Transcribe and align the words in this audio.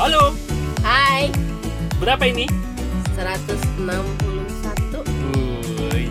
Halo, 0.00 0.32
Hai, 0.80 1.28
berapa 2.00 2.24
ini? 2.24 2.48
161 3.12 5.04
Wih, 5.92 6.08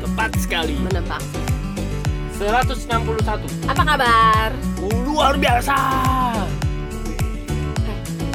tepat 0.00 0.30
sekali. 0.40 0.72
menebak. 0.80 1.20
161. 2.40 3.68
Apa 3.68 3.82
kabar? 3.84 4.48
Uh, 4.80 4.96
luar 5.04 5.36
biasa. 5.36 5.76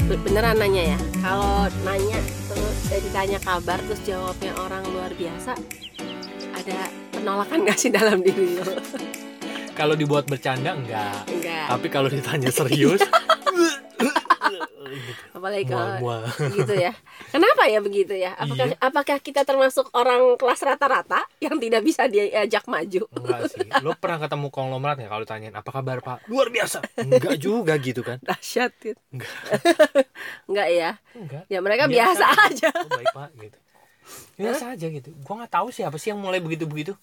Be- 0.06 0.22
Beneran 0.22 0.62
nanya 0.62 0.94
ya? 0.94 1.00
Kalau 1.20 1.66
nanya 1.82 2.20
terus 2.46 2.78
eh, 2.92 3.02
ditanya 3.02 3.40
kabar 3.42 3.82
terus 3.82 4.04
jawabnya 4.06 4.54
orang 4.60 4.86
luar 4.94 5.10
biasa, 5.10 5.58
ada 6.54 6.80
penolakan 7.10 7.66
gak 7.66 7.82
sih 7.82 7.90
dalam 7.90 8.22
diri 8.22 8.62
lo? 8.62 8.78
Kalau 9.74 9.98
dibuat 9.98 10.30
bercanda 10.30 10.78
enggak. 10.78 11.26
Enggak. 11.26 11.66
Tapi 11.66 11.88
kalau 11.90 12.06
ditanya 12.06 12.54
serius, 12.62 13.02
Apalagi 15.32 15.66
mual, 15.66 15.74
kalau 15.74 15.94
mual. 16.00 16.22
gitu 16.52 16.74
ya. 16.74 16.92
Kenapa 17.28 17.64
ya 17.66 17.80
begitu 17.80 18.14
ya? 18.14 18.32
Apakah 18.34 18.66
Iya. 18.66 18.78
apakah 18.80 19.18
kita 19.18 19.42
termasuk 19.42 19.90
orang 19.92 20.36
kelas 20.36 20.62
rata-rata 20.62 21.22
yang 21.38 21.58
tidak 21.58 21.82
bisa 21.82 22.06
diajak 22.06 22.64
maju? 22.66 23.04
Enggak 23.12 23.40
sih. 23.50 23.66
Lo 23.82 23.94
pernah 23.94 24.20
ketemu 24.20 24.48
konglomerat 24.50 24.96
nggak 24.98 25.10
kalau 25.10 25.24
ditanyain 25.24 25.54
apa 25.54 25.70
kabar 25.70 25.98
pak? 26.00 26.18
Luar 26.26 26.48
biasa. 26.48 26.80
Enggak 26.98 27.36
juga 27.38 27.74
gitu 27.76 28.02
kan? 28.02 28.18
Dahsyat 28.20 28.72
gitu. 28.78 29.00
Enggak. 29.10 29.34
Enggak 30.50 30.68
ya? 30.70 30.92
Enggak. 31.14 31.44
Ya 31.48 31.60
mereka 31.60 31.86
biasa, 31.86 32.26
aja. 32.44 32.70
Oh, 32.72 32.90
baik 32.90 33.10
pak 33.10 33.30
gitu. 33.40 33.58
Biasa 34.36 34.64
aja 34.74 34.88
gitu. 34.88 35.10
Gua 35.22 35.34
nggak 35.40 35.54
tahu 35.54 35.68
siapa 35.70 35.96
sih 35.96 36.12
yang 36.12 36.20
mulai 36.20 36.38
begitu-begitu. 36.38 36.94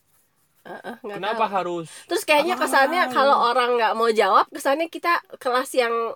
Heeh, 0.60 1.00
nggak 1.00 1.16
Kenapa 1.16 1.44
tahu. 1.46 1.54
harus 1.54 1.88
Terus 2.04 2.22
kayaknya 2.22 2.54
Ah. 2.54 2.60
kesannya 2.60 3.02
kalau 3.08 3.36
orang 3.46 3.80
nggak 3.80 3.94
mau 3.94 4.10
jawab, 4.10 4.44
kesannya 4.50 4.86
kita 4.86 5.08
kelas 5.36 5.72
yang 5.72 6.12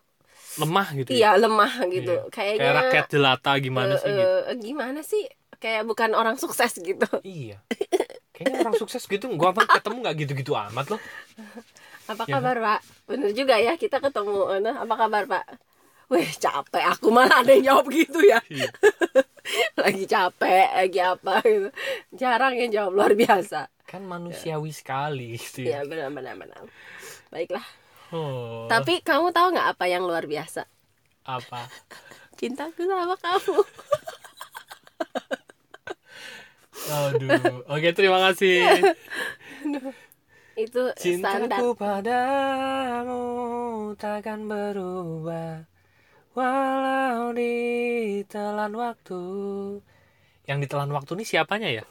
lemah 0.56 0.88
gitu? 0.94 1.08
ya? 1.10 1.16
iya 1.16 1.30
lemah 1.36 1.72
gitu. 1.88 2.14
Iya. 2.14 2.30
Kayaknya 2.30 2.58
Kayak 2.60 2.74
rakyat 2.78 3.06
jelata 3.10 3.52
gimana 3.58 3.94
eh, 3.94 3.98
sih 3.98 4.10
gitu? 4.10 4.22
eh, 4.22 4.56
gimana 4.58 5.00
sih? 5.02 5.24
Kayak 5.58 5.82
bukan 5.84 6.10
orang 6.12 6.36
sukses 6.36 6.72
gitu. 6.76 7.08
Iya. 7.24 7.58
Kayaknya 8.34 8.56
orang 8.66 8.76
sukses 8.76 9.02
gitu, 9.04 9.30
gua 9.34 9.54
apa 9.54 9.64
ketemu 9.78 9.96
nggak 10.02 10.16
gitu-gitu 10.26 10.52
amat 10.58 10.86
loh. 10.90 11.00
Apa 12.04 12.28
Ya. 12.28 12.36
kabar 12.36 12.56
Pak? 12.58 12.80
Bener 13.08 13.30
juga 13.32 13.56
ya 13.56 13.78
kita 13.78 13.96
ketemu. 13.96 14.60
Nah, 14.60 14.84
apa 14.84 14.94
kabar 14.98 15.24
Pak? 15.24 15.44
Wih 16.12 16.28
capek 16.36 16.84
aku 16.84 17.08
malah 17.08 17.40
ada 17.40 17.56
yang 17.56 17.64
jawab 17.72 17.88
gitu 17.88 18.20
ya. 18.20 18.36
Iya. 18.52 18.68
lagi 19.84 20.04
capek, 20.04 20.68
lagi 20.84 21.00
apa 21.00 21.32
gitu. 21.40 21.68
Jarang 22.12 22.52
yang 22.60 22.68
jawab 22.68 22.92
luar 22.92 23.12
biasa. 23.16 23.72
Kan 23.88 24.04
manusiawi 24.04 24.68
sekali 24.68 25.40
gitu 25.40 25.64
ya. 25.64 25.80
Ya 25.80 25.88
benar 25.88 26.12
benar 26.12 26.36
benar. 26.36 26.60
Baiklah. 27.32 27.64
Oh, 28.14 28.68
Tapi 28.70 29.02
kamu 29.02 29.34
tahu 29.34 29.46
nggak 29.54 29.68
apa 29.74 29.84
yang 29.90 30.02
luar 30.08 30.24
biasa? 30.30 30.62
apa? 31.24 31.60
Cintaku 32.38 32.82
sama 32.86 33.16
kamu. 33.18 33.56
Aduh. 36.84 37.64
Oke, 37.70 37.88
terima 37.96 38.18
kasih. 38.30 38.60
Itu 40.54 40.94
standar. 40.94 41.58
Cintaku 41.58 41.74
padamu 41.74 43.22
takkan 43.98 44.46
berubah 44.46 45.64
walau 46.34 47.30
ditelan 47.34 48.72
waktu. 48.74 49.22
Yang 50.48 50.58
ditelan 50.68 50.90
waktu 50.92 51.10
ini 51.16 51.24
siapanya 51.24 51.68
ya? 51.72 51.84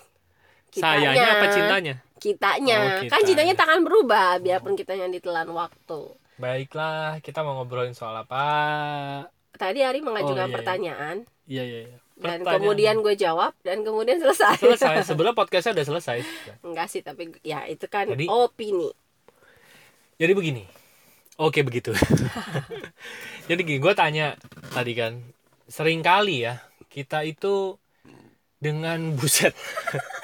Kitanya. 0.73 1.09
Sayanya 1.11 1.29
apa 1.31 1.45
cintanya? 1.47 1.95
kitanya 2.15 2.75
Oh, 2.75 2.87
kan 2.87 3.01
kitanya. 3.19 3.25
cintanya 3.25 3.53
tak 3.53 3.67
akan 3.67 3.79
berubah 3.83 4.39
biarpun 4.39 4.73
kita 4.73 4.95
yang 4.95 5.09
ditelan 5.09 5.45
waktu 5.49 6.01
Baiklah, 6.33 7.19
kita 7.19 7.39
mau 7.39 7.59
ngobrolin 7.59 7.91
soal 7.91 8.15
apa? 8.17 8.47
tadi 9.53 9.79
Ari 9.79 9.99
mengajukan 9.99 10.33
Oh, 10.39 10.49
iya. 10.49 10.55
pertanyaan 10.55 11.15
Iya, 11.43 11.63
iya, 11.63 11.79
iya. 11.85 11.97
dan 12.15 12.41
kemudian 12.41 12.95
gue 12.99 13.13
jawab 13.13 13.51
dan 13.59 13.81
kemudian 13.81 14.17
selesai 14.17 14.55
selesai. 14.57 15.03
Sebenarnya 15.07 15.35
podcastnya 15.35 15.75
udah 15.75 15.85
selesai. 15.85 16.17
enggak 16.63 16.87
sih 16.87 17.01
tapi 17.01 17.35
ya 17.41 17.67
itu 17.67 17.85
kan 17.85 18.07
Jadi- 18.07 18.25
opini 18.25 18.89
Jadi 20.15 20.31
begini. 20.31 20.63
Oke 21.35 21.59
begitu. 21.61 21.91
Jadi 23.49 23.61
gini, 23.61 23.77
gue 23.77 23.93
tanya 23.93 24.37
tadi 24.69 24.93
kan, 24.93 25.19
sering 25.65 25.99
kali 25.99 26.45
ya 26.45 26.61
kita 26.87 27.25
itu 27.25 27.75
dengan 28.55 29.11
buset. 29.13 29.51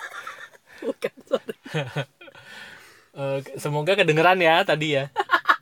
bukan 0.82 1.14
sorry. 1.24 1.56
Eh, 3.12 3.42
semoga 3.58 3.94
kedengeran 3.94 4.38
ya 4.38 4.62
tadi 4.62 4.96
ya. 4.96 5.10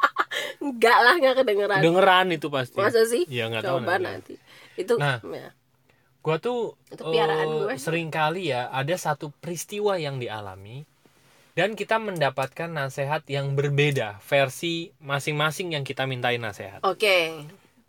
enggak 0.59 0.97
lah 0.99 1.15
enggak 1.15 1.35
kedengeran 1.37 1.79
Kedengeran 1.79 2.25
itu 2.29 2.47
pasti. 2.47 2.75
masa 2.75 3.01
sih 3.03 3.23
Iya 3.25 3.47
nggak 3.47 3.63
tahu. 3.63 3.81
coba 3.81 3.97
nanti. 3.97 4.35
nanti 4.35 4.75
itu 4.75 4.93
Nah. 4.95 5.17
ya. 5.23 5.49
Gue 6.19 6.37
tuh 6.37 6.75
Itu 6.87 7.07
piaraan 7.07 7.47
eh, 7.47 7.57
gue. 7.63 7.73
sering 7.79 8.09
kali 8.09 8.51
ya 8.51 8.67
ada 8.67 8.93
satu 8.93 9.31
peristiwa 9.31 9.95
yang 9.95 10.19
dialami 10.19 10.83
dan 11.53 11.73
kita 11.73 11.97
mendapatkan 11.97 12.67
nasihat 12.67 13.23
yang 13.25 13.55
berbeda 13.55 14.19
versi 14.21 14.91
masing-masing 14.99 15.71
yang 15.71 15.81
kita 15.81 16.03
mintain 16.03 16.37
nasihat. 16.37 16.83
oke 16.83 17.17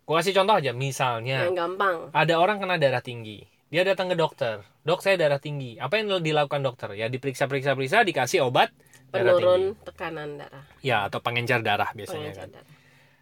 Gue 0.01 0.15
kasih 0.15 0.33
contoh 0.33 0.55
aja, 0.55 0.71
misalnya. 0.71 1.45
yang 1.45 1.53
gampang 1.53 2.09
ada 2.09 2.33
orang 2.33 2.57
kena 2.57 2.79
darah 2.79 3.03
tinggi 3.03 3.43
dia 3.69 3.85
datang 3.85 4.09
ke 4.09 4.17
dokter. 4.17 4.65
Dok 4.81 4.99
saya 4.99 5.15
darah 5.15 5.37
tinggi. 5.37 5.77
Apa 5.77 6.01
yang 6.01 6.17
dilakukan 6.19 6.59
dokter? 6.59 6.89
Ya 6.93 7.05
diperiksa 7.05 7.45
periksa 7.45 7.73
periksa 7.73 8.01
dikasih 8.01 8.41
obat 8.41 8.73
penurun 9.09 9.77
tekanan 9.81 10.37
darah. 10.37 10.65
Ya 10.81 11.05
atau 11.05 11.17
pengencer 11.17 11.61
darah 11.61 11.89
biasanya 11.93 12.33
pengencer 12.33 12.45
kan. 12.45 12.51
darah. 12.55 12.77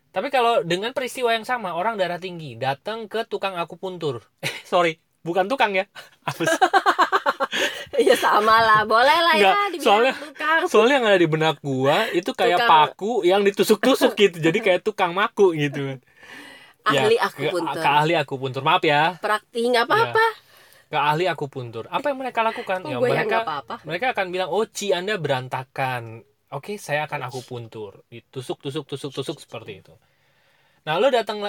tapi 0.07 0.33
kalau 0.33 0.65
dengan 0.65 0.89
peristiwa 0.91 1.29
yang 1.29 1.45
sama 1.45 1.77
orang 1.77 1.93
darah 1.93 2.17
tinggi 2.17 2.55
datang 2.55 3.05
ke 3.05 3.23
tukang 3.23 3.53
akupuntur. 3.53 4.23
Eh 4.41 4.51
sorry 4.63 4.97
bukan 5.21 5.45
tukang 5.45 5.75
ya. 5.75 5.83
Apa? 6.27 6.47
Iya 7.93 8.15
sama 8.25 8.55
lah, 8.57 8.81
boleh 8.83 9.19
lah 9.19 9.35
ya 9.35 9.51
Nggak, 9.51 9.67
dibilang 9.69 9.83
soalnya- 9.83 10.15
tukang. 10.17 10.61
soalnya 10.65 10.95
yang 10.95 11.07
ada 11.11 11.19
di 11.19 11.29
benak 11.29 11.55
gua 11.59 12.07
itu 12.11 12.31
kayak 12.31 12.59
Tukang- 12.59 12.71
paku 12.95 13.11
yang 13.23 13.41
ditusuk-tusuk 13.43 14.11
gitu. 14.15 14.37
Jadi 14.39 14.59
kayak 14.63 14.81
tukang 14.81 15.11
maku 15.11 15.51
gitu. 15.53 15.91
kan 15.91 15.99
Ahli 16.87 17.15
Ya, 17.19 17.27
akupuntur. 17.27 17.75
ke, 17.75 17.83
ke 17.83 17.89
ahli 17.91 18.13
akupuntur. 18.15 18.61
Maaf 18.63 18.83
ya. 18.87 19.01
Praktik 19.19 19.63
nggak 19.67 19.85
apa-apa. 19.85 20.25
ke 20.87 20.95
ahli 20.95 21.25
akupuntur. 21.27 21.83
Apa 21.91 22.15
yang 22.15 22.19
mereka 22.23 22.39
lakukan? 22.47 22.79
Oh, 22.87 22.91
ya 22.91 22.97
mereka 23.03 23.23
nggak 23.27 23.43
apa-apa. 23.43 23.75
mereka 23.83 24.05
akan 24.15 24.25
bilang 24.31 24.49
oh 24.49 24.63
ci 24.63 24.95
anda 24.95 25.19
berantakan. 25.19 26.23
Oke 26.47 26.79
saya 26.79 27.03
akan 27.11 27.27
akupuntur. 27.27 28.07
Ditusuk 28.07 28.63
tusuk 28.63 28.87
tusuk 28.87 29.11
tusuk 29.11 29.37
seperti 29.43 29.83
itu. 29.83 29.93
Nah 30.87 30.95
lo 30.95 31.11
datang 31.11 31.43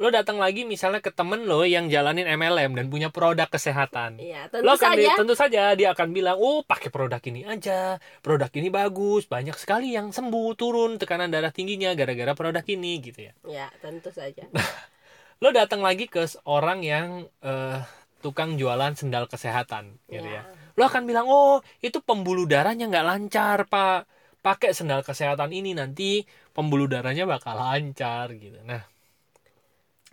lo 0.00 0.08
datang 0.08 0.40
lagi 0.40 0.64
misalnya 0.64 1.04
ke 1.04 1.12
temen 1.12 1.44
lo 1.44 1.60
yang 1.60 1.92
jalanin 1.92 2.24
MLM 2.24 2.72
dan 2.72 2.88
punya 2.88 3.12
produk 3.12 3.44
kesehatan. 3.44 4.16
Lo 4.16 4.48
tentu 4.48 4.80
akan 4.80 4.96
di- 4.96 5.04
saja. 5.04 5.12
tentu 5.20 5.34
saja 5.36 5.62
dia 5.76 5.92
akan 5.92 6.08
bilang 6.10 6.40
oh 6.40 6.64
pakai 6.64 6.88
produk 6.88 7.20
ini 7.28 7.44
aja. 7.44 8.00
Produk 8.24 8.48
ini 8.56 8.72
bagus. 8.72 9.28
Banyak 9.28 9.60
sekali 9.60 9.92
yang 9.92 10.08
sembuh 10.08 10.56
turun 10.56 10.96
tekanan 10.96 11.28
darah 11.28 11.52
tingginya 11.52 11.92
gara-gara 11.92 12.32
produk 12.32 12.64
ini 12.64 12.96
gitu 13.04 13.28
ya. 13.28 13.32
Ya, 13.44 13.66
tentu 13.84 14.08
saja. 14.08 14.48
lo 15.44 15.52
datang 15.52 15.84
lagi 15.84 16.08
ke 16.08 16.24
orang 16.48 16.80
yang 16.80 17.28
eh, 17.44 17.78
tukang 18.20 18.56
jualan 18.56 18.96
sendal 18.96 19.24
kesehatan 19.24 19.96
gitu 20.08 20.24
ya 20.24 20.44
Ya. 20.44 20.52
lo 20.76 20.84
akan 20.84 21.08
bilang 21.08 21.24
oh 21.28 21.60
itu 21.80 22.00
pembuluh 22.00 22.48
darahnya 22.48 22.88
nggak 22.88 23.04
lancar 23.04 23.68
pak. 23.68 24.08
Pakai 24.40 24.72
sendal 24.72 25.04
kesehatan 25.04 25.52
ini 25.52 25.76
nanti 25.76 26.24
pembuluh 26.56 26.88
darahnya 26.88 27.28
bakal 27.28 27.60
lancar 27.60 28.32
gitu. 28.32 28.56
Nah 28.64 28.80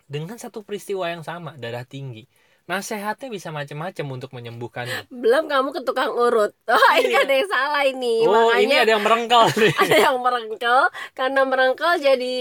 dengan 0.07 0.35
satu 0.35 0.63
peristiwa 0.63 1.07
yang 1.07 1.21
sama 1.21 1.53
darah 1.55 1.83
tinggi 1.83 2.25
nasehatnya 2.63 3.27
bisa 3.27 3.47
macam-macam 3.49 4.05
untuk 4.09 4.31
menyembuhkannya 4.31 5.07
Belum 5.07 5.47
kamu 5.47 5.71
ke 5.71 5.81
tukang 5.83 6.11
urut. 6.11 6.51
Oh, 6.67 6.91
ini 6.95 7.09
Iya. 7.09 7.23
ada 7.23 7.33
yang 7.33 7.47
salah 7.47 7.83
ini. 7.83 8.15
oh 8.23 8.51
Makanya 8.51 8.59
ini 8.59 8.75
ada 8.75 8.91
yang 8.91 9.03
merengkel 9.03 9.43
nih 9.63 9.73
ada 9.73 9.95
yang 10.01 10.17
merengkel 10.19 10.81
karena 11.13 11.41
merengkel 11.43 11.91
jadi 11.97 12.35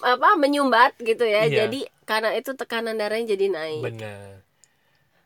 apa 0.00 0.28
menyumbat 0.34 0.96
gitu 0.98 1.24
ya. 1.24 1.44
Iya. 1.44 1.68
Jadi 1.68 1.84
karena 2.04 2.32
itu 2.32 2.52
tekanan 2.52 2.96
darahnya 2.96 3.28
jadi 3.28 3.46
naik. 3.48 3.82
bener 3.82 4.40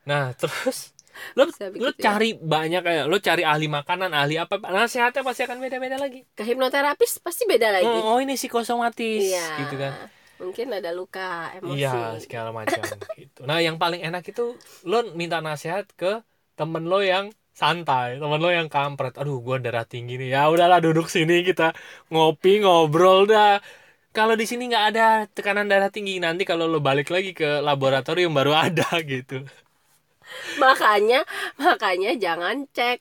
nah 0.03 0.33
terus 0.33 0.97
lo 1.37 1.45
lo 1.45 1.53
begitu 1.71 2.01
ya. 2.01 2.11
cari 2.11 2.35
banyak 2.35 2.81
kayak 2.81 3.05
lo 3.07 3.21
cari 3.21 3.45
ahli 3.45 3.69
makanan 3.69 4.11
ahli 4.11 4.35
apa 4.35 4.57
nasehatnya 4.59 5.21
pasti 5.21 5.45
akan 5.45 5.61
beda-beda 5.61 5.95
lagi 5.95 6.25
Ke 6.33 6.43
hipnoterapis 6.43 7.21
pasti 7.21 7.45
beda 7.45 7.71
lagi. 7.71 7.87
oh, 7.87 8.17
oh, 8.17 8.19
ini 8.19 8.35
psikosomatis 8.35 9.29
Iya. 9.29 9.47
gitu 9.61 9.77
kan 9.77 9.93
Mungkin 10.41 10.67
ada 10.79 10.91
luka 10.99 11.53
emosi. 11.59 11.77
Iya, 11.77 11.89
segala 12.25 12.51
macam 12.61 12.87
gitu. 13.21 13.39
Nah, 13.49 13.59
yang 13.67 13.77
paling 13.83 14.01
enak 14.07 14.23
itu 14.31 14.43
lo 14.89 14.97
minta 15.21 15.37
nasihat 15.49 15.85
ke 16.01 16.07
temen 16.59 16.83
lo 16.91 16.97
yang 17.13 17.27
santai, 17.61 18.07
temen 18.21 18.39
lo 18.45 18.49
yang 18.59 18.69
kampret. 18.75 19.13
Aduh, 19.21 19.37
gua 19.47 19.57
darah 19.65 19.85
tinggi 19.93 20.13
nih. 20.21 20.29
Ya 20.35 20.41
udahlah 20.53 20.79
duduk 20.85 21.07
sini 21.15 21.35
kita 21.49 21.63
ngopi, 22.13 22.49
ngobrol 22.63 23.19
dah. 23.31 23.61
Kalau 24.17 24.35
di 24.41 24.47
sini 24.51 24.63
nggak 24.71 24.85
ada 24.91 25.03
tekanan 25.37 25.67
darah 25.73 25.91
tinggi, 25.95 26.13
nanti 26.25 26.43
kalau 26.51 26.65
lo 26.73 26.79
balik 26.89 27.09
lagi 27.15 27.31
ke 27.41 27.47
laboratorium 27.69 28.33
baru 28.39 28.53
ada 28.67 28.85
gitu. 29.13 29.35
Makanya 30.61 31.19
makanya 31.59 32.11
jangan 32.25 32.57
cek 32.77 32.99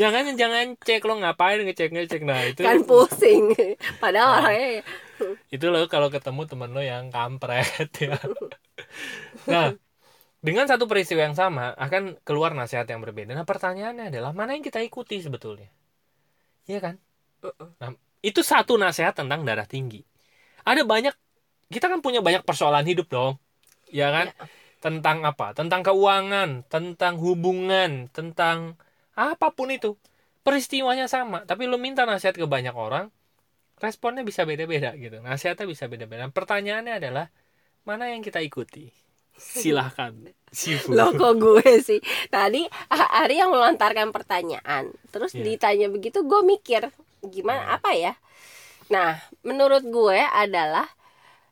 Jangan 0.00 0.24
jangan 0.40 0.66
cek 0.86 1.00
lo 1.08 1.12
ngapain 1.22 1.58
ngecek 1.64 1.88
ngecek. 1.94 2.20
Nah, 2.28 2.40
itu 2.50 2.62
kan 2.64 2.76
pusing. 2.88 3.52
Padahal 4.02 4.28
Nah. 4.30 4.42
orangnya 4.42 4.82
itu 5.54 5.64
lo 5.70 5.86
kalau 5.86 6.08
ketemu 6.10 6.42
temen 6.50 6.70
lo 6.74 6.82
yang 6.82 7.08
kampret 7.14 7.90
ya. 8.02 8.18
Nah 9.50 9.74
dengan 10.44 10.68
satu 10.68 10.84
peristiwa 10.84 11.24
yang 11.24 11.36
sama 11.36 11.72
akan 11.80 12.20
keluar 12.26 12.52
nasihat 12.52 12.84
yang 12.84 13.00
berbeda. 13.00 13.32
Nah 13.32 13.46
pertanyaannya 13.48 14.12
adalah 14.12 14.36
mana 14.36 14.52
yang 14.56 14.64
kita 14.64 14.80
ikuti 14.84 15.20
sebetulnya? 15.24 15.72
Iya 16.68 16.78
kan? 16.84 16.94
Nah, 17.80 17.90
itu 18.24 18.40
satu 18.40 18.76
nasihat 18.80 19.12
tentang 19.16 19.44
darah 19.44 19.68
tinggi. 19.68 20.00
Ada 20.64 20.84
banyak 20.84 21.14
kita 21.72 21.86
kan 21.92 22.00
punya 22.04 22.20
banyak 22.24 22.44
persoalan 22.44 22.84
hidup 22.88 23.08
dong 23.08 23.34
ya 23.92 24.10
kan? 24.10 24.26
Ya. 24.34 24.46
tentang 24.84 25.24
apa? 25.24 25.56
Tentang 25.56 25.80
keuangan 25.80 26.66
tentang 26.68 27.16
hubungan 27.20 28.10
tentang 28.12 28.76
apa 29.16 29.48
pun 29.54 29.72
itu. 29.72 29.96
Peristiwanya 30.44 31.08
sama 31.08 31.44
tapi 31.48 31.64
lu 31.70 31.80
minta 31.80 32.04
nasihat 32.04 32.36
ke 32.36 32.44
banyak 32.44 32.76
orang 32.76 33.08
responnya 33.84 34.24
bisa 34.24 34.48
beda-beda 34.48 34.96
gitu. 34.96 35.20
Nasihatnya 35.20 35.66
bisa 35.68 35.84
beda-beda. 35.92 36.24
Pertanyaannya 36.32 36.94
adalah 36.96 37.26
mana 37.84 38.08
yang 38.08 38.24
kita 38.24 38.40
ikuti? 38.40 38.88
Silahkan 39.34 40.14
Sifu 40.54 40.94
Loh 40.94 41.10
kok 41.12 41.34
gue 41.42 41.66
sih? 41.82 41.98
Tadi 42.30 42.64
Ari 42.88 43.36
yang 43.42 43.50
melontarkan 43.52 44.14
pertanyaan. 44.14 44.94
Terus 45.12 45.34
Iya. 45.34 45.44
ditanya 45.44 45.86
begitu 45.90 46.22
gue 46.24 46.40
mikir 46.46 46.88
Gimana 47.24 47.60
Nah. 47.60 47.76
apa 47.76 47.90
ya? 47.96 48.14
Nah 48.88 49.20
menurut 49.42 49.84
gue 49.84 50.20
adalah 50.22 50.86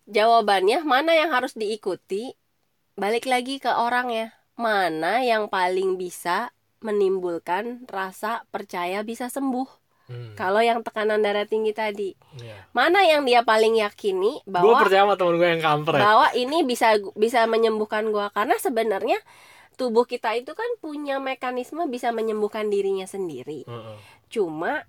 Jawabannya 0.06 0.82
mana 0.82 1.14
yang 1.14 1.30
harus 1.30 1.54
diikuti? 1.54 2.34
Balik 2.98 3.24
lagi 3.30 3.62
ke 3.62 3.70
orangnya. 3.70 4.34
Mana 4.58 5.22
yang 5.22 5.46
paling 5.48 5.94
bisa 5.96 6.50
menimbulkan 6.82 7.86
rasa 7.86 8.42
percaya 8.50 9.06
bisa 9.06 9.30
sembuh 9.30 9.81
Hmm, 10.12 10.36
Kalau 10.36 10.60
yang 10.60 10.84
tekanan 10.84 11.24
darah 11.24 11.48
tinggi 11.48 11.72
tadi 11.72 12.12
iya. 12.36 12.68
Mana 12.76 13.00
yang 13.00 13.24
dia 13.24 13.40
paling 13.40 13.80
yakini 13.80 14.44
gue 14.44 14.52
bahwa 14.52 14.76
percaya 14.76 15.08
sama 15.08 15.16
temen 15.16 15.40
gue 15.40 15.48
yang 15.56 15.64
kampret 15.64 16.04
bahwa 16.04 16.28
ini 16.36 16.60
bisa 16.68 17.00
bisa 17.16 17.48
menyembuhkan 17.48 18.12
gua 18.12 18.28
karena 18.36 18.60
sebenarnya 18.60 19.16
tubuh 19.80 20.04
kita 20.04 20.36
itu 20.36 20.52
kan 20.52 20.68
punya 20.84 21.16
mekanisme 21.16 21.88
bisa 21.88 22.12
menyembuhkan 22.12 22.68
dirinya 22.68 23.08
sendiri. 23.08 23.64
Heeh. 23.64 23.96
Cuma 24.28 24.84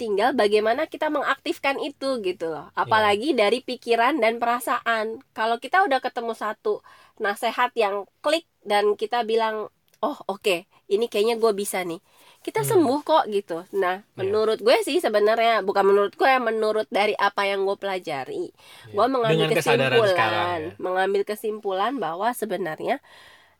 tinggal 0.00 0.32
bagaimana 0.32 0.88
kita 0.88 1.12
mengaktifkan 1.12 1.76
itu 1.82 2.24
gitu 2.24 2.48
loh. 2.48 2.72
Apalagi 2.72 3.36
dari 3.36 3.60
pikiran 3.60 4.16
dan 4.16 4.40
perasaan. 4.40 5.20
Kalau 5.36 5.60
kita 5.60 5.84
udah 5.84 6.00
ketemu 6.00 6.32
satu 6.32 6.80
nasehat 7.20 7.76
yang 7.76 8.08
klik 8.24 8.48
dan 8.64 8.96
kita 8.96 9.28
bilang, 9.28 9.68
"Oh, 10.00 10.16
oke, 10.24 10.64
ini 10.88 11.06
kayaknya 11.12 11.36
gue 11.36 11.52
bisa 11.52 11.84
nih." 11.84 12.00
Kita 12.40 12.64
Hmm. 12.64 12.70
sembuh 12.72 12.98
kok 13.02 13.24
gitu. 13.28 13.68
Nah, 13.76 14.00
Iya. 14.00 14.16
menurut 14.16 14.58
gue 14.58 14.76
sih 14.80 14.96
sebenarnya 14.96 15.60
bukan 15.60 15.84
menurut 15.84 16.16
gue, 16.16 16.32
menurut 16.40 16.88
dari 16.88 17.12
apa 17.14 17.44
yang 17.44 17.68
gue 17.68 17.76
pelajari, 17.76 18.48
Iya. 18.48 18.94
gue 18.96 19.06
mengambil 19.06 19.44
Dengan 19.44 19.56
kesimpulan 19.56 20.08
sekarang 20.08 20.48
ya. 20.58 20.72
mengambil 20.80 21.22
kesimpulan 21.22 21.92
bahwa 21.96 22.28
sebenarnya 22.32 22.96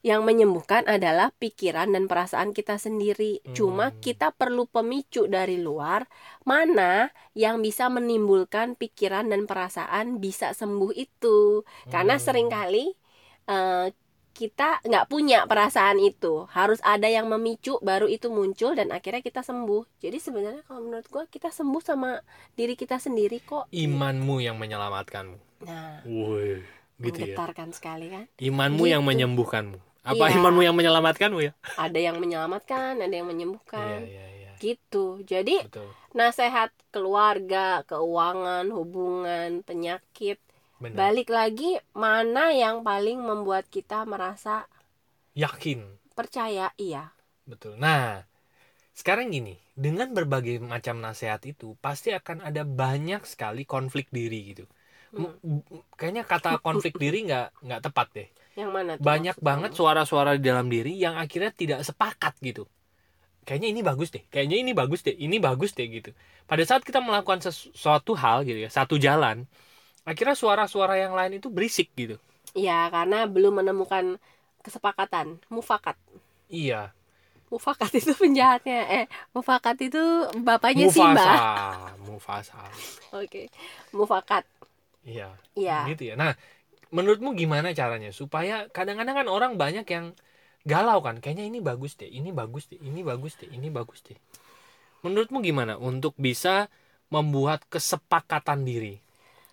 yang 0.01 0.25
menyembuhkan 0.25 0.89
adalah 0.89 1.29
pikiran 1.37 1.93
dan 1.93 2.09
perasaan 2.09 2.57
kita 2.57 2.81
sendiri 2.81 3.45
cuma 3.53 3.93
Hmm. 3.93 4.01
kita 4.01 4.33
perlu 4.33 4.65
pemicu 4.65 5.29
dari 5.29 5.61
luar 5.61 6.09
mana 6.41 7.13
yang 7.37 7.61
bisa 7.61 7.93
menimbulkan 7.93 8.81
pikiran 8.81 9.29
dan 9.29 9.45
perasaan 9.45 10.17
bisa 10.17 10.57
sembuh 10.57 10.97
itu 10.97 11.69
karena 11.87 12.17
Hmm. 12.17 12.25
sering 12.25 12.49
kali 12.49 12.97
eh, 13.45 13.91
kita 14.31 14.81
nggak 14.83 15.07
punya 15.11 15.45
perasaan 15.45 16.01
itu. 16.01 16.47
Harus 16.51 16.81
ada 16.81 17.11
yang 17.11 17.29
memicu 17.29 17.77
baru 17.83 18.07
itu 18.09 18.31
muncul 18.33 18.73
dan 18.73 18.91
akhirnya 18.91 19.21
kita 19.21 19.43
sembuh. 19.43 19.85
Jadi 20.01 20.19
sebenarnya 20.19 20.63
kalau 20.65 20.87
menurut 20.87 21.07
gua 21.11 21.25
kita 21.29 21.51
sembuh 21.51 21.83
sama 21.83 22.21
diri 22.55 22.75
kita 22.75 22.97
sendiri 22.97 23.43
kok. 23.43 23.69
Imanmu 23.71 24.41
yang 24.41 24.57
menyelamatkanmu. 24.57 25.67
Nah 25.69 26.01
Woi, 26.09 26.65
gitu 26.99 27.21
ya. 27.21 27.35
menggetarkan 27.37 27.69
sekali 27.77 28.07
kan? 28.09 28.25
Imanmu 28.41 28.85
yang 28.89 29.03
Gitu. 29.05 29.11
menyembuhkanmu. 29.13 29.79
Apa 30.01 30.33
Iya. 30.33 30.41
imanmu 30.41 30.61
yang 30.65 30.73
menyelamatkanmu 30.73 31.39
ya? 31.45 31.53
Ada 31.77 31.99
yang 32.01 32.17
menyelamatkan 32.17 32.97
ada 32.97 33.13
yang 33.13 33.29
menyembuhkan. 33.29 34.09
Iya 34.09 34.25
iya 34.33 34.41
gitu. 34.61 35.25
Jadi 35.25 35.57
betul. 35.67 35.89
nasehat 36.13 36.71
keluarga 36.93 37.81
keuangan 37.89 38.69
hubungan 38.71 39.65
penyakit 39.65 40.37
benar 40.81 41.11
balik 41.11 41.29
lagi 41.39 41.71
mana 42.03 42.45
yang 42.63 42.77
paling 42.89 43.19
membuat 43.29 43.65
kita 43.75 43.99
merasa 44.13 44.55
yakin? 45.35 45.99
percaya? 46.15 46.71
Iya. 46.79 47.11
Betul. 47.49 47.75
Nah 47.81 48.23
sekarang 48.97 49.33
gini 49.33 49.57
dengan 49.79 50.11
berbagai 50.13 50.61
macam 50.63 51.01
nasihat 51.01 51.41
itu 51.49 51.79
pasti 51.85 52.11
akan 52.13 52.45
ada 52.49 52.63
banyak 52.67 53.23
sekali 53.25 53.63
konflik 53.65 54.07
diri 54.13 54.55
gitu. 54.55 54.65
M- 55.19 55.37
m- 55.45 55.65
kayaknya 55.99 56.25
kata 56.29 56.61
konflik 56.67 56.95
diri 57.03 57.27
nggak 57.29 57.47
nggak 57.67 57.81
tepat 57.87 58.09
deh. 58.17 58.29
Yang 58.59 58.71
mana 58.77 58.93
tuh 59.03 59.11
banyak 59.11 59.37
maksudnya? 59.43 59.49
banget 59.49 59.73
suara-suara 59.79 60.37
di 60.39 60.45
dalam 60.51 60.69
diri 60.73 60.93
yang 60.99 61.17
akhirnya 61.21 61.53
tidak 61.55 61.81
sepakat 61.89 62.35
gitu. 62.43 62.65
Kayaknya 63.47 63.69
ini 63.75 63.83
bagus 63.83 64.09
deh 64.15 64.25
kayaknya 64.33 64.57
ini 64.63 64.73
bagus 64.77 65.01
deh 65.07 65.17
ini 65.17 65.37
bagus 65.43 65.73
deh 65.79 65.87
gitu. 65.89 66.11
Pada 66.51 66.63
saat 66.69 66.83
kita 66.87 67.01
melakukan 67.03 67.41
sesuatu 67.45 68.13
hal 68.19 68.45
gitu 68.49 68.61
ya 68.67 68.71
satu 68.73 68.97
jalan 69.01 69.49
akhirnya 70.11 70.35
suara-suara 70.35 70.99
yang 70.99 71.15
lain 71.15 71.39
itu 71.39 71.47
berisik 71.47 71.95
gitu. 71.95 72.19
Ya 72.59 72.91
karena 72.91 73.31
belum 73.31 73.63
menemukan 73.63 74.19
kesepakatan. 74.67 75.39
Mufakat. 75.47 75.95
Iya. 76.51 76.91
Mufakat 77.47 77.95
itu 77.95 78.11
penjahatnya. 78.19 78.91
Eh 78.91 79.05
mufakat 79.31 79.79
itu 79.87 80.03
bapaknya 80.43 80.91
Mufasa 80.91 80.99
Simba 80.99 81.31
Mufasa. 82.03 82.63
Oke 83.15 83.47
mufakat. 83.95 84.43
Iya 85.07 85.31
ya 85.55 85.87
gitu 85.87 86.11
ya. 86.11 86.19
Nah 86.19 86.35
menurutmu 86.91 87.39
gimana 87.39 87.71
caranya 87.71 88.11
supaya 88.11 88.67
kadang-kadang 88.75 89.23
kan 89.23 89.29
orang 89.31 89.53
banyak 89.55 89.87
yang 89.87 90.19
galau 90.67 90.99
kan? 91.07 91.23
Kayaknya 91.23 91.47
ini 91.47 91.59
bagus 91.63 91.95
deh 91.95 92.11
ini 92.11 92.35
bagus 92.35 92.67
deh 92.67 92.83
ini 92.83 93.07
bagus 93.07 93.39
deh 93.39 93.47
ini 93.47 93.71
bagus 93.71 94.03
deh. 94.03 94.19
Menurutmu 95.07 95.39
gimana 95.41 95.79
untuk 95.79 96.19
bisa 96.19 96.67
membuat 97.11 97.67
kesepakatan 97.71 98.63
diri 98.67 99.03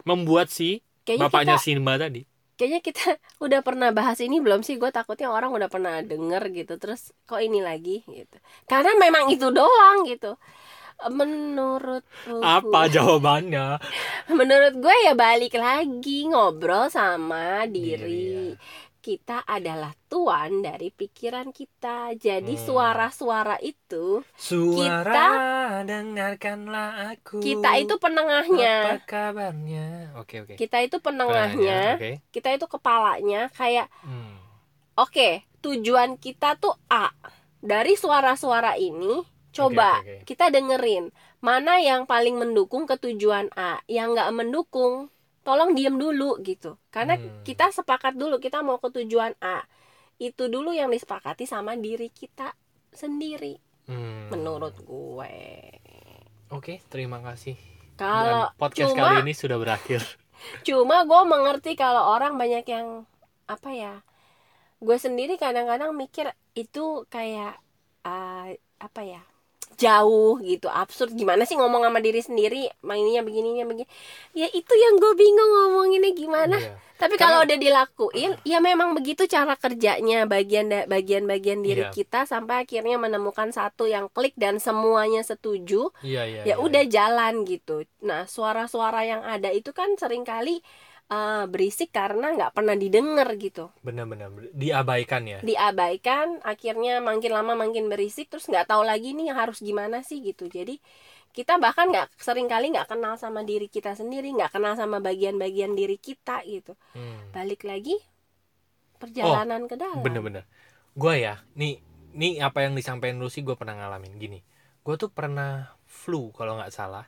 membuat 0.07 0.47
si 0.47 0.79
kayaknya 1.03 1.27
bapaknya 1.27 1.55
kita 1.59 1.65
Simba 1.65 1.93
tadi. 1.99 2.21
Kayaknya 2.57 2.81
kita 2.81 3.07
udah 3.45 3.59
pernah 3.61 3.89
bahas 3.93 4.17
ini 4.23 4.41
belum 4.41 4.65
sih? 4.65 4.79
Gue 4.81 4.89
takutnya 4.89 5.29
orang 5.29 5.51
udah 5.53 5.69
pernah 5.69 5.99
denger 6.01 6.43
gitu. 6.55 6.73
Terus 6.81 7.13
kok 7.29 7.43
ini 7.43 7.59
lagi 7.61 8.01
gitu. 8.07 8.37
Karena 8.65 8.95
memang 8.97 9.29
itu 9.29 9.47
doang 9.53 10.07
gitu. 10.09 10.39
Menurut 11.13 12.01
apa 12.41 12.89
jawabannya? 12.89 13.77
Menurut 14.39 14.73
gue 14.81 14.95
ya 15.05 15.13
balik 15.13 15.53
lagi 15.53 16.25
ngobrol 16.25 16.89
sama 16.89 17.69
diri 17.69 18.01
Diri, 18.01 18.25
ya. 18.33 18.41
Kita 19.07 19.47
adalah 19.47 19.95
tuan 20.11 20.59
dari 20.59 20.91
pikiran 20.91 21.55
kita 21.55 22.11
jadi 22.19 22.43
Hmm. 22.43 22.59
suara-suara 22.59 23.55
itu 23.63 24.19
suara 24.35 25.79
dengarkanlah 25.87 27.15
aku 27.15 27.39
kita 27.39 27.79
itu 27.79 27.95
penengahnya 27.95 28.75
apa 28.83 28.95
kabarnya 29.07 30.11
oke 30.19 30.35
oke 30.43 30.53
kita 30.59 30.83
itu 30.83 30.99
penengahnya 30.99 31.95
oke 31.95 32.11
kita 32.35 32.49
itu 32.51 32.65
kepalanya 32.67 33.47
kayak 33.55 33.87
Hmm. 34.03 34.35
Oke, 34.97 35.45
tujuan 35.61 36.17
kita 36.17 36.57
tuh 36.57 36.73
A. 36.89 37.13
Dari 37.61 37.93
suara-suara 37.93 38.81
ini, 38.81 39.21
coba 39.53 40.01
oke, 40.01 40.09
oke. 40.09 40.25
kita 40.25 40.49
dengerin 40.49 41.13
mana 41.37 41.77
yang 41.77 42.09
paling 42.09 42.33
mendukung 42.33 42.89
ke 42.89 42.97
tujuan 42.97 43.45
A, 43.53 43.77
yang 43.85 44.17
nggak 44.17 44.33
mendukung, 44.33 45.13
tolong 45.47 45.71
diem 45.71 45.95
dulu 45.95 46.43
gitu. 46.43 46.75
Karena 46.91 47.15
Hmm. 47.15 47.47
kita 47.47 47.71
sepakat 47.71 48.19
dulu 48.19 48.35
kita 48.37 48.59
mau 48.59 48.83
ke 48.83 48.91
tujuan 48.91 49.31
A. 49.39 49.63
Itu 50.19 50.51
dulu 50.51 50.75
yang 50.75 50.91
disepakati 50.91 51.47
sama 51.47 51.79
diri 51.79 52.11
kita 52.11 52.51
sendiri, 52.91 53.55
Hmm. 53.87 54.27
menurut 54.27 54.75
gue. 54.83 55.35
Oke, 56.51 56.83
terima 56.91 57.23
kasih. 57.23 57.55
Kalau 57.95 58.51
Dan 58.51 58.59
podcast 58.59 58.91
cuma 58.91 59.15
kali 59.15 59.15
ini 59.23 59.33
sudah 59.33 59.55
berakhir. 59.55 60.03
cuma 60.67 61.01
gue 61.01 61.21
mengerti 61.23 61.73
kalau 61.73 62.13
orang 62.13 62.37
banyak 62.37 62.61
yang 62.67 63.09
apa 63.47 63.73
ya 63.73 63.93
gue 64.77 64.97
sendiri 64.99 65.33
kadang-kadang 65.33 65.97
mikir 65.97 66.29
itu 66.53 67.09
kayak 67.09 67.57
ah, 68.05 68.45
apa 68.77 69.01
ya 69.01 69.23
jauh 69.75 70.39
gitu 70.41 70.71
absurd 70.71 71.13
gimana 71.13 71.43
sih 71.43 71.53
ngomong 71.53 71.85
sama 71.85 71.99
diri 71.99 72.23
sendiri 72.23 72.71
mainnya 72.81 73.21
begininya 73.21 73.67
begini 73.67 73.89
ya 74.33 74.47
itu 74.49 74.73
yang 74.73 74.97
gue 74.97 75.13
bingung 75.13 75.51
ngomonginnya 75.53 76.11
gimana 76.17 76.57
Iya. 76.57 76.73
tapi 76.97 77.13
kalau 77.13 77.45
udah 77.45 77.57
dilakuin 77.61 78.33
ya 78.41 78.57
memang 78.57 78.97
begitu 78.97 79.29
cara 79.29 79.53
kerjanya 79.53 80.25
bagian 80.25 80.73
bagian-bagian 80.89 81.61
diri 81.61 81.85
Iya. 81.85 81.93
kita 81.93 82.25
sampai 82.25 82.65
akhirnya 82.65 82.97
menemukan 82.97 83.53
satu 83.53 83.85
yang 83.85 84.09
klik 84.09 84.33
dan 84.33 84.57
semuanya 84.57 85.21
setuju 85.21 85.93
Iya, 86.01 86.25
iya. 86.25 86.41
ya 86.41 86.45
iya, 86.47 86.55
udah 86.57 86.81
iya. 86.81 86.89
jalan 86.89 87.45
gitu. 87.45 87.85
Nah 88.01 88.25
suara-suara 88.25 89.05
yang 89.05 89.21
ada 89.21 89.53
itu 89.53 89.69
kan 89.77 89.93
sering 89.93 90.25
kali 90.25 90.65
eh, 91.07 91.43
berisik 91.47 91.89
karena 91.95 92.35
nggak 92.35 92.51
pernah 92.51 92.75
didengar 92.75 93.29
gitu, 93.39 93.71
Benar-benar 93.81 94.31
diabaikan 94.51 95.23
ya. 95.27 95.39
diabaikan, 95.41 96.43
akhirnya 96.43 96.99
makin 96.99 97.31
lama 97.31 97.53
makin 97.55 97.87
berisik, 97.87 98.27
terus 98.27 98.47
nggak 98.51 98.67
tahu 98.67 98.83
lagi 98.83 99.15
nih 99.15 99.31
harus 99.31 99.63
gimana 99.63 100.03
sih 100.03 100.19
gitu. 100.19 100.51
Jadi 100.51 100.79
kita 101.31 101.61
bahkan 101.61 101.87
nggak 101.93 102.17
sering 102.19 102.49
kali 102.51 102.73
nggak 102.73 102.91
kenal 102.91 103.15
sama 103.15 103.45
diri 103.47 103.71
kita 103.71 103.95
sendiri, 103.95 104.33
nggak 104.35 104.51
kenal 104.55 104.75
sama 104.75 104.99
bagian-bagian 104.99 105.73
diri 105.77 105.95
kita 105.95 106.43
gitu. 106.43 106.75
Hmm. 106.97 107.31
Balik 107.31 107.63
lagi 107.63 107.95
perjalanan 108.97 109.69
ke 109.69 109.77
dalam 109.77 110.01
bener-bener 110.01 110.43
gue 110.97 111.13
ya 111.21 111.37
nih 111.53 111.77
nih 112.17 112.41
apa 112.41 112.65
yang 112.65 112.73
disampaikan 112.73 113.21
Lucy 113.21 113.45
gue 113.45 113.53
pernah 113.53 113.77
ngalamin 113.77 114.17
gini 114.17 114.39
gue 114.81 114.95
tuh 114.97 115.13
pernah 115.13 115.77
flu 115.85 116.33
kalau 116.33 116.57
nggak 116.57 116.73
salah 116.73 117.05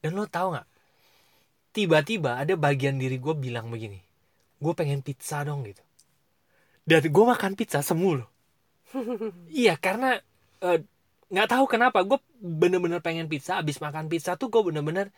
dan 0.00 0.16
lo 0.16 0.24
tau 0.24 0.56
nggak 0.56 0.66
tiba-tiba 1.76 2.30
ada 2.42 2.54
bagian 2.66 2.96
diri 3.02 3.16
gue 3.24 3.34
bilang 3.44 3.66
begini 3.74 3.98
gue 4.64 4.72
pengen 4.80 5.00
pizza 5.06 5.38
dong 5.48 5.60
gitu. 5.68 5.82
Dan 6.86 7.02
gue 7.10 7.24
makan 7.32 7.52
pizza 7.58 7.80
semu 7.82 8.10
loh. 8.22 8.28
Iya 9.50 9.74
karena 9.84 10.18
eh, 10.62 10.78
nggak 11.32 11.48
tahu 11.50 11.64
kenapa 11.66 11.98
gue 12.06 12.18
bener-bener 12.38 13.00
pengen 13.02 13.26
pizza 13.32 13.58
abis 13.60 13.82
makan 13.82 14.06
pizza 14.12 14.38
tuh 14.40 14.48
gue 14.52 14.62
bener-bener 14.70 15.10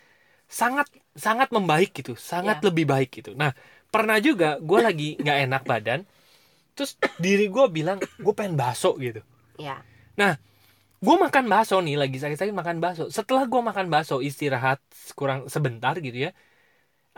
sangat 0.48 0.88
sangat 1.16 1.48
membaik 1.56 1.90
gitu 1.98 2.14
sangat 2.16 2.58
Ya. 2.60 2.64
lebih 2.72 2.84
baik 2.88 3.10
gitu. 3.22 3.30
Nah 3.36 3.52
pernah 3.94 4.18
juga 4.20 4.58
gue 4.60 4.80
lagi 4.80 5.08
nggak 5.22 5.38
enak 5.48 5.62
badan 5.68 6.00
terus 6.76 6.96
diri 7.18 7.46
gue 7.50 7.64
bilang 7.72 7.98
gue 8.00 8.34
pengen 8.38 8.56
bakso 8.56 8.96
gitu. 9.00 9.20
Ya 10.18 10.38
gue 10.98 11.14
makan 11.14 11.44
bakso 11.46 11.78
nih 11.78 11.94
lagi 11.94 12.18
sakit-sakit 12.18 12.54
makan 12.54 12.78
bakso. 12.82 13.04
Setelah 13.12 13.46
gue 13.46 13.60
makan 13.62 13.86
bakso 13.92 14.18
istirahat 14.18 14.82
kurang 15.14 15.46
sebentar 15.46 15.94
gitu 16.02 16.26
ya 16.26 16.30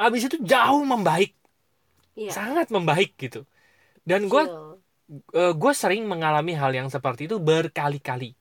abis 0.01 0.33
itu 0.33 0.37
jauh 0.41 0.81
membaik. 0.83 1.37
Iya. 2.17 2.33
Sangat 2.33 2.73
membaik 2.73 3.15
gitu. 3.21 3.45
Dan 4.01 4.33
gue 4.33 4.43
Betul. 4.49 5.53
gue 5.61 5.73
sering 5.77 6.09
mengalami 6.09 6.57
hal 6.57 6.73
yang 6.73 6.89
seperti 6.89 7.29
itu 7.29 7.37
berkali-kali. 7.37 8.33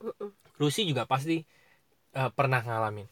Mm-mm. 0.00 0.32
Lucy 0.56 0.88
juga 0.88 1.04
pasti 1.04 1.44
eh, 2.16 2.30
pernah 2.32 2.64
ngalamin. 2.64 3.04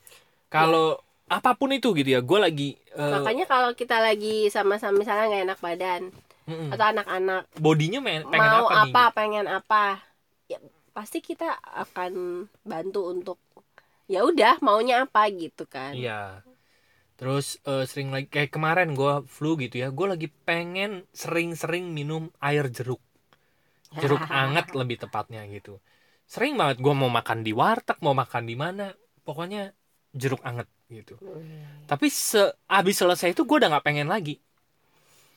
Kalau 0.48 0.96
apa 1.24 1.56
pun 1.56 1.72
itu 1.72 1.96
gitu 1.96 2.04
ya 2.12 2.20
gue 2.20 2.36
lagi 2.36 2.76
eh, 2.76 3.12
makanya 3.16 3.48
kalau 3.48 3.72
kita 3.72 3.96
lagi 3.96 4.52
sama-sama 4.52 5.00
misalnya 5.00 5.24
nggak 5.32 5.44
enak 5.48 5.60
badan 5.64 6.02
mm-mm. 6.44 6.68
atau 6.68 6.84
anak-anak 6.92 7.48
bodinya 7.56 8.04
pengen 8.04 8.28
mau 8.28 8.68
apa, 8.68 8.84
apa, 8.84 9.02
nih 9.08 9.12
pengen 9.16 9.46
apa 9.48 9.84
ya 10.52 10.60
pasti 10.92 11.24
kita 11.24 11.48
akan 11.64 12.44
bantu 12.60 13.08
untuk 13.08 13.40
ya 14.04 14.20
udah 14.20 14.60
maunya 14.60 15.08
apa 15.08 15.24
gitu 15.32 15.64
kan. 15.64 15.96
Iya 15.96 16.44
terus 17.14 17.62
eh, 17.62 17.86
sering 17.86 18.10
lagi 18.10 18.26
kayak 18.26 18.50
kemarin 18.50 18.98
gue 18.98 19.22
flu 19.30 19.54
gitu 19.54 19.78
ya 19.78 19.94
gue 19.94 20.06
lagi 20.06 20.28
pengen 20.46 21.06
sering-sering 21.14 21.94
minum 21.94 22.30
air 22.42 22.66
jeruk. 22.70 23.02
Jeruk 23.94 24.26
anget 24.42 24.74
lebih 24.74 24.98
tepatnya 25.06 25.46
gitu. 25.46 25.78
Sering 26.26 26.58
banget 26.58 26.82
gue 26.82 26.94
mau 26.94 27.10
makan 27.10 27.46
di 27.46 27.54
warteg 27.54 27.98
mau 28.02 28.16
makan 28.16 28.42
di 28.48 28.56
mana 28.58 28.90
pokoknya 29.22 29.70
jeruk 30.10 30.42
anget 30.42 30.66
gitu. 30.90 31.14
Tapi 31.86 32.06
se 32.10 32.54
abis 32.66 32.96
selesai 32.98 33.34
itu 33.34 33.46
gue 33.46 33.56
udah 33.62 33.70
nggak 33.78 33.86
pengen 33.86 34.10
lagi. 34.10 34.42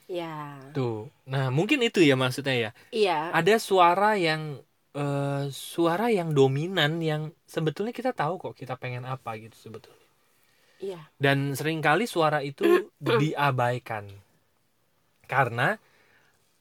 Ya 0.10 0.58
tuh. 0.74 1.12
Nah 1.30 1.54
mungkin 1.54 1.84
itu 1.86 2.02
ya 2.02 2.18
maksudnya 2.18 2.56
ya. 2.56 2.72
Iya. 2.90 3.20
Ada 3.38 3.62
suara 3.62 4.18
yang 4.18 4.66
eh, 4.98 5.44
suara 5.54 6.10
yang 6.10 6.34
dominan 6.34 6.98
yang 7.06 7.30
sebetulnya 7.46 7.94
kita 7.94 8.18
tahu 8.18 8.42
kok 8.42 8.58
kita 8.58 8.74
pengen 8.82 9.06
apa 9.06 9.38
gitu 9.38 9.54
sebetulnya 9.54 10.07
iya. 10.82 11.02
Dan 11.18 11.54
sering 11.58 11.82
kali 11.82 12.06
suara 12.06 12.42
itu 12.42 12.92
diabaikan. 13.22 14.08
Karena 15.28 15.76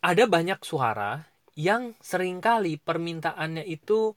ada 0.03 0.25
banyak 0.27 0.61
suara 0.63 1.23
yang 1.57 1.97
sering 2.05 2.45
kali 2.45 2.77
permintaannya 2.77 3.65
itu 3.65 4.13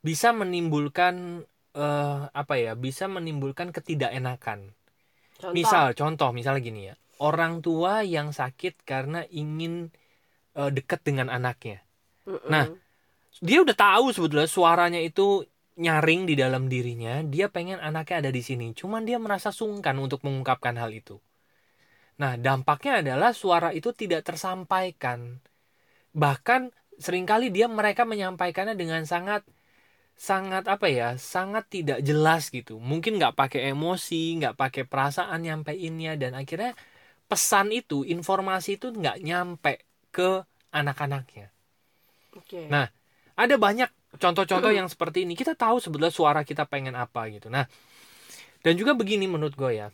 bisa 0.00 0.32
menimbulkan 0.32 1.44
eh, 1.76 2.20
apa 2.30 2.54
ya 2.56 2.72
bisa 2.78 3.10
menimbulkan 3.10 3.74
ketidakenakan. 3.74 4.70
Contoh. 5.40 5.56
Misal 5.56 5.96
contoh 5.96 6.30
misal 6.30 6.62
gini 6.62 6.92
ya. 6.92 6.94
Orang 7.20 7.60
tua 7.60 8.00
yang 8.00 8.32
sakit 8.32 8.86
karena 8.86 9.26
ingin 9.28 9.92
eh, 10.56 10.70
dekat 10.70 11.04
dengan 11.04 11.28
anaknya. 11.28 11.82
Mm-mm. 12.28 12.52
nah, 12.52 12.68
dia 13.40 13.58
udah 13.64 13.72
tahu 13.72 14.12
sebetulnya 14.12 14.46
suaranya 14.46 15.00
itu 15.00 15.42
nyaring 15.80 16.28
di 16.28 16.34
dalam 16.36 16.68
dirinya 16.68 17.24
dia 17.24 17.48
pengen 17.48 17.80
anaknya 17.80 18.28
ada 18.28 18.30
di 18.30 18.42
sini. 18.44 18.76
Cuman 18.76 19.02
dia 19.08 19.16
merasa 19.16 19.48
sungkan 19.50 19.96
untuk 19.96 20.20
mengungkapkan 20.22 20.76
hal 20.76 20.92
itu. 20.92 21.16
Nah 22.20 22.36
dampaknya 22.36 23.00
adalah 23.00 23.32
suara 23.32 23.72
itu 23.72 23.90
tidak 23.96 24.28
tersampaikan. 24.28 25.40
Bahkan 26.12 26.68
sering 27.00 27.24
kali 27.24 27.48
dia 27.48 27.64
mereka 27.64 28.04
menyampaikannya 28.04 28.76
dengan 28.76 29.08
sangat 29.08 29.40
sangat 30.20 30.68
apa 30.68 30.92
ya 30.92 31.16
sangat 31.16 31.64
tidak 31.72 32.04
jelas 32.04 32.52
gitu. 32.52 32.76
Mungkin 32.76 33.16
nggak 33.16 33.40
pakai 33.40 33.72
emosi 33.72 34.36
nggak 34.36 34.54
pakai 34.60 34.84
perasaan 34.84 35.40
nyampeinnya 35.40 36.20
dan 36.20 36.36
akhirnya 36.36 36.76
pesan 37.24 37.72
itu 37.72 38.04
informasi 38.04 38.76
itu 38.76 38.92
nggak 38.92 39.16
nyampe 39.24 39.80
ke 40.12 40.44
anak-anaknya. 40.74 41.48
Oke. 42.36 42.68
Nah, 42.68 42.90
ada 43.34 43.54
banyak 43.56 43.90
contoh-contoh 44.16 44.72
yang 44.74 44.90
seperti 44.90 45.22
ini. 45.22 45.38
Kita 45.38 45.54
tahu 45.54 45.78
sebetulnya 45.78 46.10
suara 46.10 46.42
kita 46.42 46.66
pengen 46.66 46.98
apa 46.98 47.30
gitu. 47.30 47.46
Nah, 47.52 47.68
dan 48.60 48.74
juga 48.74 48.96
begini 48.96 49.30
menurut 49.30 49.54
gue 49.54 49.72
ya. 49.78 49.88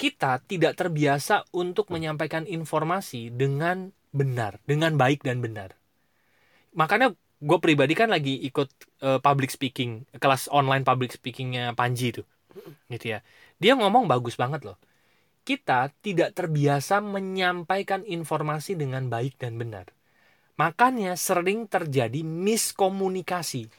Kita 0.00 0.40
tidak 0.44 0.80
terbiasa 0.80 1.44
untuk 1.52 1.92
menyampaikan 1.92 2.48
informasi 2.48 3.28
dengan 3.28 3.92
benar, 4.10 4.60
dengan 4.64 4.96
baik 4.96 5.20
dan 5.24 5.44
benar. 5.44 5.76
Makanya 6.72 7.12
gue 7.40 7.58
pribadi 7.60 7.92
kan 7.92 8.08
lagi 8.08 8.40
ikut 8.40 8.68
eh, 9.04 9.20
public 9.20 9.52
speaking, 9.52 10.08
kelas 10.16 10.48
online 10.48 10.84
public 10.84 11.12
speakingnya 11.12 11.76
Panji 11.76 12.16
itu. 12.16 12.22
Gitu 12.88 13.16
ya. 13.16 13.20
Dia 13.60 13.76
ngomong 13.76 14.08
bagus 14.08 14.40
banget 14.40 14.64
loh. 14.64 14.80
Kita 15.44 15.92
tidak 16.00 16.36
terbiasa 16.36 17.00
menyampaikan 17.04 18.04
informasi 18.04 18.76
dengan 18.76 19.08
baik 19.12 19.36
dan 19.40 19.56
benar. 19.60 19.88
Makanya 20.60 21.16
sering 21.16 21.64
terjadi 21.64 22.20
miskomunikasi. 22.20 23.72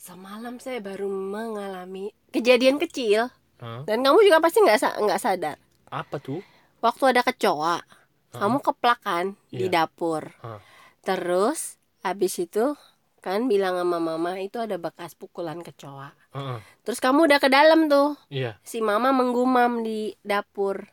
semalam 0.00 0.56
saya 0.56 0.80
baru 0.80 1.10
mengalami 1.10 2.08
kejadian 2.30 2.80
kecil 2.80 3.28
Hah? 3.60 3.84
dan 3.84 4.00
kamu 4.00 4.24
juga 4.24 4.40
pasti 4.40 4.58
nggak 4.58 4.96
nggak 4.96 5.20
sadar 5.20 5.56
Apa 5.86 6.16
tuh? 6.16 6.40
waktu 6.80 7.12
ada 7.12 7.20
kecoa 7.20 7.84
kamu 8.32 8.64
keplakan 8.64 9.36
di 9.52 9.68
Iya. 9.68 9.84
dapur 9.84 10.32
Hah. 10.40 10.56
terus 11.04 11.76
habis 12.00 12.32
itu 12.40 12.72
kan 13.20 13.44
bilang 13.44 13.76
sama 13.76 14.00
mama 14.00 14.40
itu 14.40 14.56
ada 14.56 14.80
bekas 14.80 15.12
pukulan 15.12 15.60
kecoa 15.60 16.16
Heeh. 16.32 16.58
terus 16.80 16.96
kamu 16.96 17.28
udah 17.28 17.38
ke 17.38 17.52
dalam 17.52 17.84
tuh 17.86 18.16
Iya. 18.32 18.56
si 18.64 18.80
mama 18.80 19.12
menggumam 19.12 19.84
di 19.84 20.16
dapur 20.24 20.88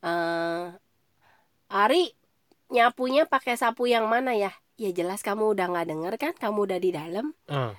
eh 0.00 0.70
Ari 1.66 2.04
nyapunya 2.74 3.22
pakai 3.32 3.54
sapu 3.62 3.82
yang 3.94 4.06
mana 4.14 4.32
ya? 4.42 4.50
Ya 4.82 4.90
jelas 4.98 5.20
kamu 5.26 5.44
udah 5.54 5.66
nggak 5.72 5.86
denger 5.90 6.14
kan? 6.22 6.32
Kamu 6.42 6.58
udah 6.66 6.78
di 6.84 6.90
dalam. 6.98 7.26
Heeh. 7.48 7.76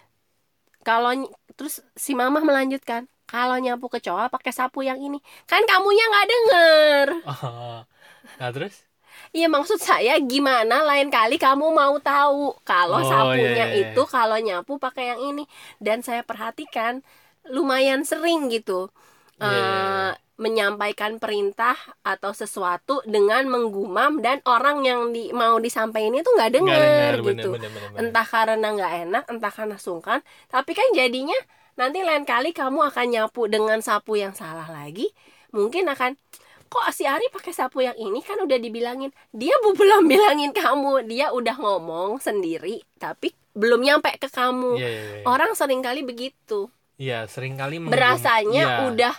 kalau 0.84 1.12
terus 1.58 1.80
si 1.96 2.12
mama 2.18 2.40
melanjutkan 2.44 3.08
kalau 3.30 3.56
nyapu 3.64 3.88
kecoa 3.90 4.28
pakai 4.30 4.52
sapu 4.54 4.80
yang 4.86 5.00
ini. 5.00 5.18
Kan 5.50 5.64
kamunya 5.70 6.04
nggak 6.12 6.28
denger. 6.32 7.08
Nah 8.40 8.52
terus? 8.54 8.76
Iya 9.36 9.48
maksud 9.56 9.80
saya 9.82 10.14
gimana? 10.32 10.76
Lain 10.90 11.10
kali 11.10 11.36
kamu 11.42 11.66
mau 11.74 11.96
tahu 12.02 12.54
kalau 12.66 13.02
Oh, 13.02 13.10
sapunya 13.10 13.66
iya, 13.66 13.66
iya, 13.66 13.66
iya. 13.74 13.90
itu 13.94 14.02
kalau 14.06 14.38
nyapu 14.38 14.74
pakai 14.82 15.04
yang 15.16 15.22
ini. 15.34 15.44
Dan 15.82 16.02
saya 16.06 16.22
perhatikan 16.26 17.02
lumayan 17.50 18.02
sering 18.06 18.50
gitu. 18.54 18.90
Iya, 19.42 19.48
iya, 19.50 19.82
iya. 19.94 20.08
eh, 20.08 20.10
menyampaikan 20.34 21.22
perintah 21.22 21.78
atau 22.02 22.34
sesuatu 22.34 23.06
dengan 23.06 23.46
menggumam 23.46 24.18
dan 24.18 24.42
orang 24.50 24.82
yang 24.82 25.14
di, 25.14 25.30
mau 25.30 25.62
disampaikan 25.62 26.18
itu 26.18 26.26
nggak 26.26 26.52
dengar 26.58 27.14
gitu. 27.22 27.54
bener, 27.54 27.70
bener, 27.70 27.70
bener, 27.70 28.00
entah 28.02 28.26
karena 28.26 28.68
nggak 28.74 28.94
enak 29.08 29.24
entah 29.30 29.54
karena 29.54 29.78
sungkan 29.78 30.20
tapi 30.50 30.74
kan 30.74 30.90
jadinya 30.98 31.38
nanti 31.78 32.02
lain 32.02 32.26
kali 32.26 32.50
kamu 32.50 32.90
akan 32.90 33.08
nyapu 33.14 33.46
dengan 33.46 33.78
sapu 33.86 34.18
yang 34.18 34.34
salah 34.34 34.66
lagi 34.70 35.14
mungkin 35.54 35.86
akan 35.86 36.18
kok 36.74 36.90
si 36.90 37.06
Ari 37.06 37.30
pakai 37.30 37.54
sapu 37.54 37.86
yang 37.86 37.94
ini? 37.94 38.26
Kan 38.26 38.42
udah 38.42 38.58
dibilangin. 38.58 39.14
Dia 39.30 39.54
bu 39.62 39.78
belum 39.78 40.10
bilangin 40.10 40.50
kamu. 40.50 41.06
Dia 41.06 41.30
udah 41.30 41.54
ngomong 41.62 42.18
sendiri 42.18 42.82
tapi 42.98 43.30
belum 43.54 43.86
nyampe 43.86 44.10
ke 44.18 44.26
kamu. 44.26 44.82
Iya, 44.82 44.90
iya, 44.90 45.02
iya. 45.22 45.24
orang 45.30 45.54
sering 45.54 45.86
kali 45.86 46.02
begitu. 46.02 46.74
Iya, 46.98 47.30
sering 47.30 47.62
kali 47.62 47.78
menggum- 47.78 47.94
berasanya 47.94 48.64
Iya, 48.66 48.78
udah 48.90 49.14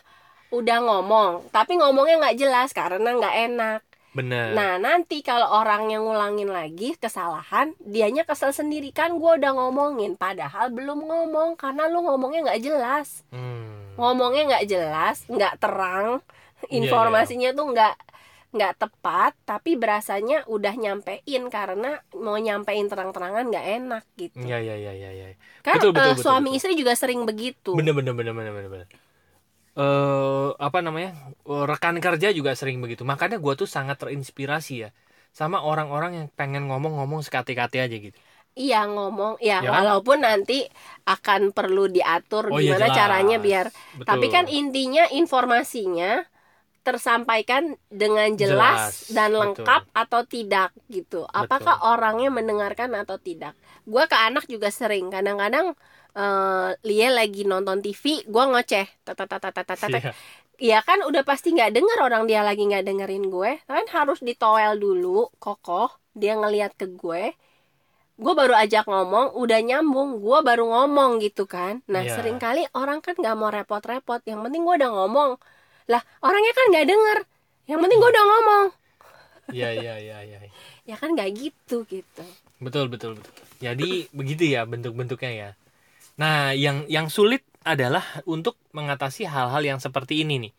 udah 0.55 0.79
ngomong 0.81 1.33
tapi 1.51 1.75
ngomongnya 1.75 2.23
nggak 2.23 2.39
jelas 2.39 2.71
karena 2.71 3.11
nggak 3.11 3.37
enak 3.51 3.81
bener. 4.15 4.55
Nah 4.55 4.79
nanti 4.79 5.27
kalau 5.27 5.51
orang 5.51 5.91
yang 5.91 6.07
ngulangin 6.07 6.47
lagi 6.47 6.95
kesalahan 6.95 7.75
Dianya 7.83 8.23
kesel 8.23 8.55
sendiri 8.55 8.95
kan 8.95 9.19
gue 9.19 9.33
udah 9.43 9.51
ngomongin 9.59 10.15
Padahal 10.15 10.71
belum 10.71 11.03
ngomong 11.03 11.59
Karena 11.59 11.91
lu 11.91 12.07
ngomongnya 12.07 12.47
nggak 12.47 12.63
jelas 12.63 13.27
Hmm. 13.35 13.99
Ngomongnya 13.99 14.55
nggak 14.55 14.67
jelas 14.71 15.27
nggak 15.27 15.59
terang 15.59 16.23
Iya, 16.71 16.87
Informasinya 16.87 17.51
tuh 17.53 17.75
nggak 17.75 17.95
nggak 18.55 18.73
tepat 18.79 19.35
Tapi 19.43 19.75
berasanya 19.75 20.47
udah 20.47 20.75
nyampein 20.79 21.51
Karena 21.51 21.99
mau 22.15 22.39
nyampein 22.39 22.87
terang-terangan 22.87 23.51
nggak 23.51 23.67
enak 23.83 24.05
gitu 24.15 24.39
Iya, 24.39 24.63
iya, 24.63 24.75
iya, 24.79 24.93
iya, 24.95 25.11
iya. 25.11 25.27
Kan 25.67 25.83
Betul, 25.83 25.91
betul, 25.91 26.07
eh, 26.07 26.15
betul, 26.15 26.23
suami 26.23 26.55
betul. 26.55 26.59
istri 26.63 26.73
juga 26.79 26.95
sering 26.95 27.27
begitu 27.27 27.75
Bener, 27.75 27.91
bener, 27.91 28.15
bener, 28.15 28.31
bener, 28.31 28.55
bener, 28.55 28.71
bener. 28.71 28.89
Eh, 29.77 30.49
apa 30.67 30.79
namanya? 30.87 31.11
Eh, 31.51 31.65
rekan 31.71 31.97
kerja 32.05 32.29
juga 32.39 32.53
sering 32.61 32.79
begitu. 32.85 33.03
Makanya 33.11 33.37
gue 33.45 33.53
tuh 33.61 33.67
sangat 33.77 33.97
terinspirasi 34.03 34.73
ya 34.87 34.89
sama 35.35 35.59
orang-orang 35.71 36.11
yang 36.19 36.27
pengen 36.39 36.63
ngomong-ngomong 36.71 37.21
sekati-kati 37.27 37.77
aja 37.83 37.97
gitu 38.07 38.19
Iya 38.55 38.87
ngomong 38.87 39.43
ya, 39.43 39.67
Ya 39.67 39.71
kan? 39.75 39.83
walaupun 39.83 40.23
nanti 40.23 40.63
akan 41.11 41.51
perlu 41.51 41.91
diatur 41.91 42.55
Oh, 42.55 42.63
iya, 42.63 42.79
gimana 42.79 42.87
jelas. 42.87 42.99
caranya 42.99 43.37
biar 43.43 43.67
Betul. 43.99 44.07
tapi 44.07 44.27
kan 44.31 44.47
intinya 44.47 45.11
informasinya 45.11 46.23
tersampaikan 46.87 47.77
dengan 47.91 48.29
jelas, 48.37 49.09
Jelas, 49.09 49.11
dan 49.17 49.31
betul. 49.33 49.41
lengkap 49.43 49.83
atau 50.03 50.21
tidak 50.29 50.71
gitu. 50.93 51.25
Apakah 51.33 51.77
orangnya 51.93 52.29
mendengarkan 52.31 52.91
atau 52.95 53.17
tidak? 53.19 53.55
Gua 53.89 54.05
ke 54.07 54.17
anak 54.17 54.45
juga 54.53 54.69
sering 54.69 55.09
kadang-kadang 55.15 55.73
eh 56.15 56.71
Lia 56.87 57.09
lagi 57.11 57.43
nonton 57.43 57.83
TV, 57.83 58.23
gua 58.31 58.47
ngoceh, 58.51 58.87
tatatatatatatata. 59.03 59.99
Iya. 59.99 60.13
Iya 60.55 60.79
kan 60.87 61.03
udah 61.03 61.27
pasti 61.27 61.51
nggak 61.51 61.75
denger 61.75 61.99
orang 61.99 62.31
dia 62.31 62.47
lagi 62.47 62.63
nggak 62.63 62.87
dengerin 62.87 63.27
gue. 63.27 63.59
Kan 63.67 63.91
harus 63.91 64.23
ditoel 64.23 64.79
dulu 64.79 65.27
kokoh. 65.43 65.91
Dia 66.15 66.39
ngeliat 66.39 66.79
ke 66.79 66.87
gue. 66.95 67.35
Gue 68.15 68.33
baru 68.39 68.55
ajak 68.55 68.87
ngomong 68.87 69.35
udah 69.35 69.59
nyambung. 69.59 70.23
Gue 70.23 70.39
baru 70.47 70.71
ngomong 70.71 71.19
gitu 71.19 71.51
kan. 71.51 71.83
Nah 71.91 72.07
Iya. 72.07 72.15
sering 72.15 72.39
kali 72.39 72.63
orang 72.71 73.03
kan 73.03 73.19
nggak 73.19 73.35
mau 73.35 73.51
repot-repot. 73.51 74.23
Yang 74.23 74.47
penting 74.47 74.63
gue 74.63 74.75
udah 74.79 74.91
ngomong. 74.95 75.31
Lah 75.91 76.03
orangnya 76.23 76.55
kan 76.55 76.67
nggak 76.71 76.87
denger. 76.87 77.19
Yang 77.67 77.79
penting 77.83 77.99
gue 77.99 78.11
udah 78.15 78.25
ngomong. 78.31 78.67
Iya 79.51 79.69
iya 79.75 79.95
iya 79.99 80.19
iya. 80.23 80.39
Ya 80.87 80.95
kan 80.95 81.19
nggak 81.19 81.35
gitu 81.35 81.83
gitu. 81.91 82.23
Betul 82.63 82.87
betul 82.87 83.19
betul. 83.19 83.35
Jadi 83.59 84.07
begitu 84.15 84.47
ya 84.55 84.63
bentuk-bentuknya 84.71 85.33
ya 85.35 85.51
nah 86.15 86.55
yang 86.55 86.87
yang 86.87 87.11
sulit 87.11 87.43
adalah 87.65 88.05
untuk 88.25 88.61
mengatasi 88.71 89.25
hal-hal 89.25 89.63
yang 89.65 89.81
seperti 89.81 90.23
ini 90.23 90.49
nih. 90.49 90.53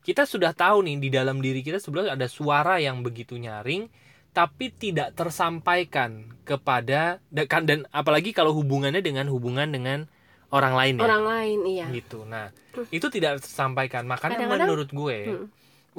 Kita 0.00 0.24
sudah 0.24 0.52
tahu 0.52 0.84
nih 0.84 0.96
di 0.96 1.08
dalam 1.08 1.40
diri 1.40 1.60
kita 1.60 1.76
sebenarnya 1.76 2.16
ada 2.16 2.28
suara 2.28 2.80
yang 2.80 3.00
begitu 3.00 3.36
nyaring 3.36 3.88
tapi 4.30 4.70
tidak 4.70 5.18
tersampaikan 5.18 6.30
kepada 6.46 7.18
dan, 7.28 7.46
kan- 7.50 7.66
dan 7.66 7.82
apalagi 7.90 8.30
kalau 8.30 8.54
hubungannya 8.54 9.02
dengan 9.02 9.26
hubungan 9.26 9.66
dengan 9.68 10.06
orang 10.54 10.74
lain 10.78 10.94
ya. 10.96 11.02
Orang 11.02 11.24
lain 11.26 11.58
iya. 11.66 11.86
Gitu. 11.90 12.22
Nah 12.24 12.48
itu 12.88 13.06
tidak 13.10 13.42
tersampaikan. 13.42 14.06
Makanya 14.06 14.38
Kadang-kadang- 14.46 14.68
menurut 14.70 14.90
gue 14.90 15.18
Hmm. 15.26 15.46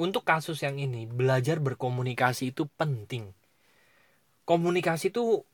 untuk 0.00 0.24
kasus 0.24 0.62
yang 0.64 0.80
ini 0.80 1.04
belajar 1.04 1.60
berkomunikasi 1.60 2.56
itu 2.56 2.64
penting. 2.74 3.30
Komunikasi 4.42 5.12
itu 5.12 5.44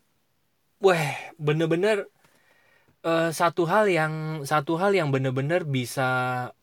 wah 0.78 1.04
bener-bener 1.36 2.06
eh, 3.08 3.30
satu 3.32 3.64
hal 3.64 3.88
yang 3.88 4.44
satu 4.44 4.76
hal 4.76 4.92
yang 4.92 5.08
bener-bener 5.08 5.64
bisa 5.64 6.08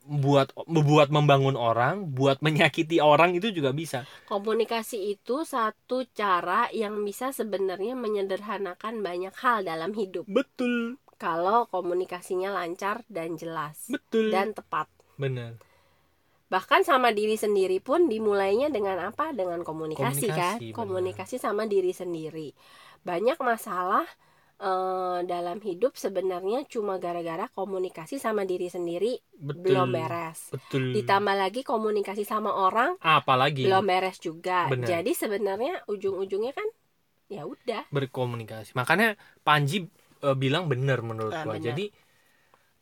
buat 0.06 0.54
membuat 0.70 1.10
membangun 1.10 1.58
orang 1.58 2.14
buat 2.14 2.46
menyakiti 2.46 3.02
orang 3.02 3.34
itu 3.34 3.50
juga 3.50 3.74
bisa. 3.74 4.06
Komunikasi 4.30 5.18
itu 5.18 5.42
satu 5.42 6.06
cara 6.14 6.70
yang 6.70 7.02
bisa 7.02 7.34
sebenarnya 7.34 7.98
menyederhanakan 7.98 9.02
banyak 9.02 9.34
hal 9.42 9.66
dalam 9.66 9.98
hidup. 9.98 10.30
Betul. 10.30 11.02
Kalau 11.18 11.66
komunikasinya 11.72 12.54
lancar 12.54 13.02
dan 13.10 13.34
jelas 13.40 13.90
betul. 13.90 14.30
dan 14.30 14.54
tepat. 14.54 14.86
Bener. 15.18 15.58
Bahkan 16.46 16.86
sama 16.86 17.10
diri 17.10 17.40
sendiri 17.40 17.82
pun 17.82 18.06
dimulainya 18.06 18.70
dengan 18.70 19.02
apa? 19.02 19.34
Dengan 19.34 19.66
komunikasi, 19.66 20.30
kan? 20.30 20.62
Komunikasi, 20.62 20.66
benar. 20.70 20.78
komunikasi 20.78 21.36
sama 21.42 21.66
diri 21.66 21.90
sendiri. 21.90 22.54
Banyak 23.02 23.42
masalah 23.42 24.06
eh, 24.62 25.20
dalam 25.28 25.58
hidup 25.62 25.94
sebenarnya 26.00 26.64
cuma 26.74 26.98
gara-gara 27.00 27.46
komunikasi 27.52 28.16
sama 28.20 28.44
diri 28.48 28.68
sendiri 28.72 29.20
betul 29.36 29.62
belum 29.64 29.88
beres 29.96 30.40
betul 30.52 30.84
ditambah 30.96 31.36
lagi 31.36 31.62
komunikasi 31.64 32.24
sama 32.28 32.52
orang 32.56 32.96
apalagi 33.00 33.64
belum 33.66 33.84
beres 33.88 34.18
juga 34.20 34.72
Benar. 34.72 34.90
jadi 34.92 35.12
sebenarnya 35.16 35.74
ujung-ujungnya 35.92 36.54
kan 36.56 36.68
ya 37.32 37.44
udah 37.48 37.86
berkomunikasi. 37.96 38.70
Makanya 38.80 39.08
Panji 39.46 39.76
eh, 40.26 40.36
bilang 40.44 40.64
benar 40.72 41.00
menurut 41.06 41.36
Ah, 41.36 41.44
gua. 41.46 41.56
Jadi 41.58 41.84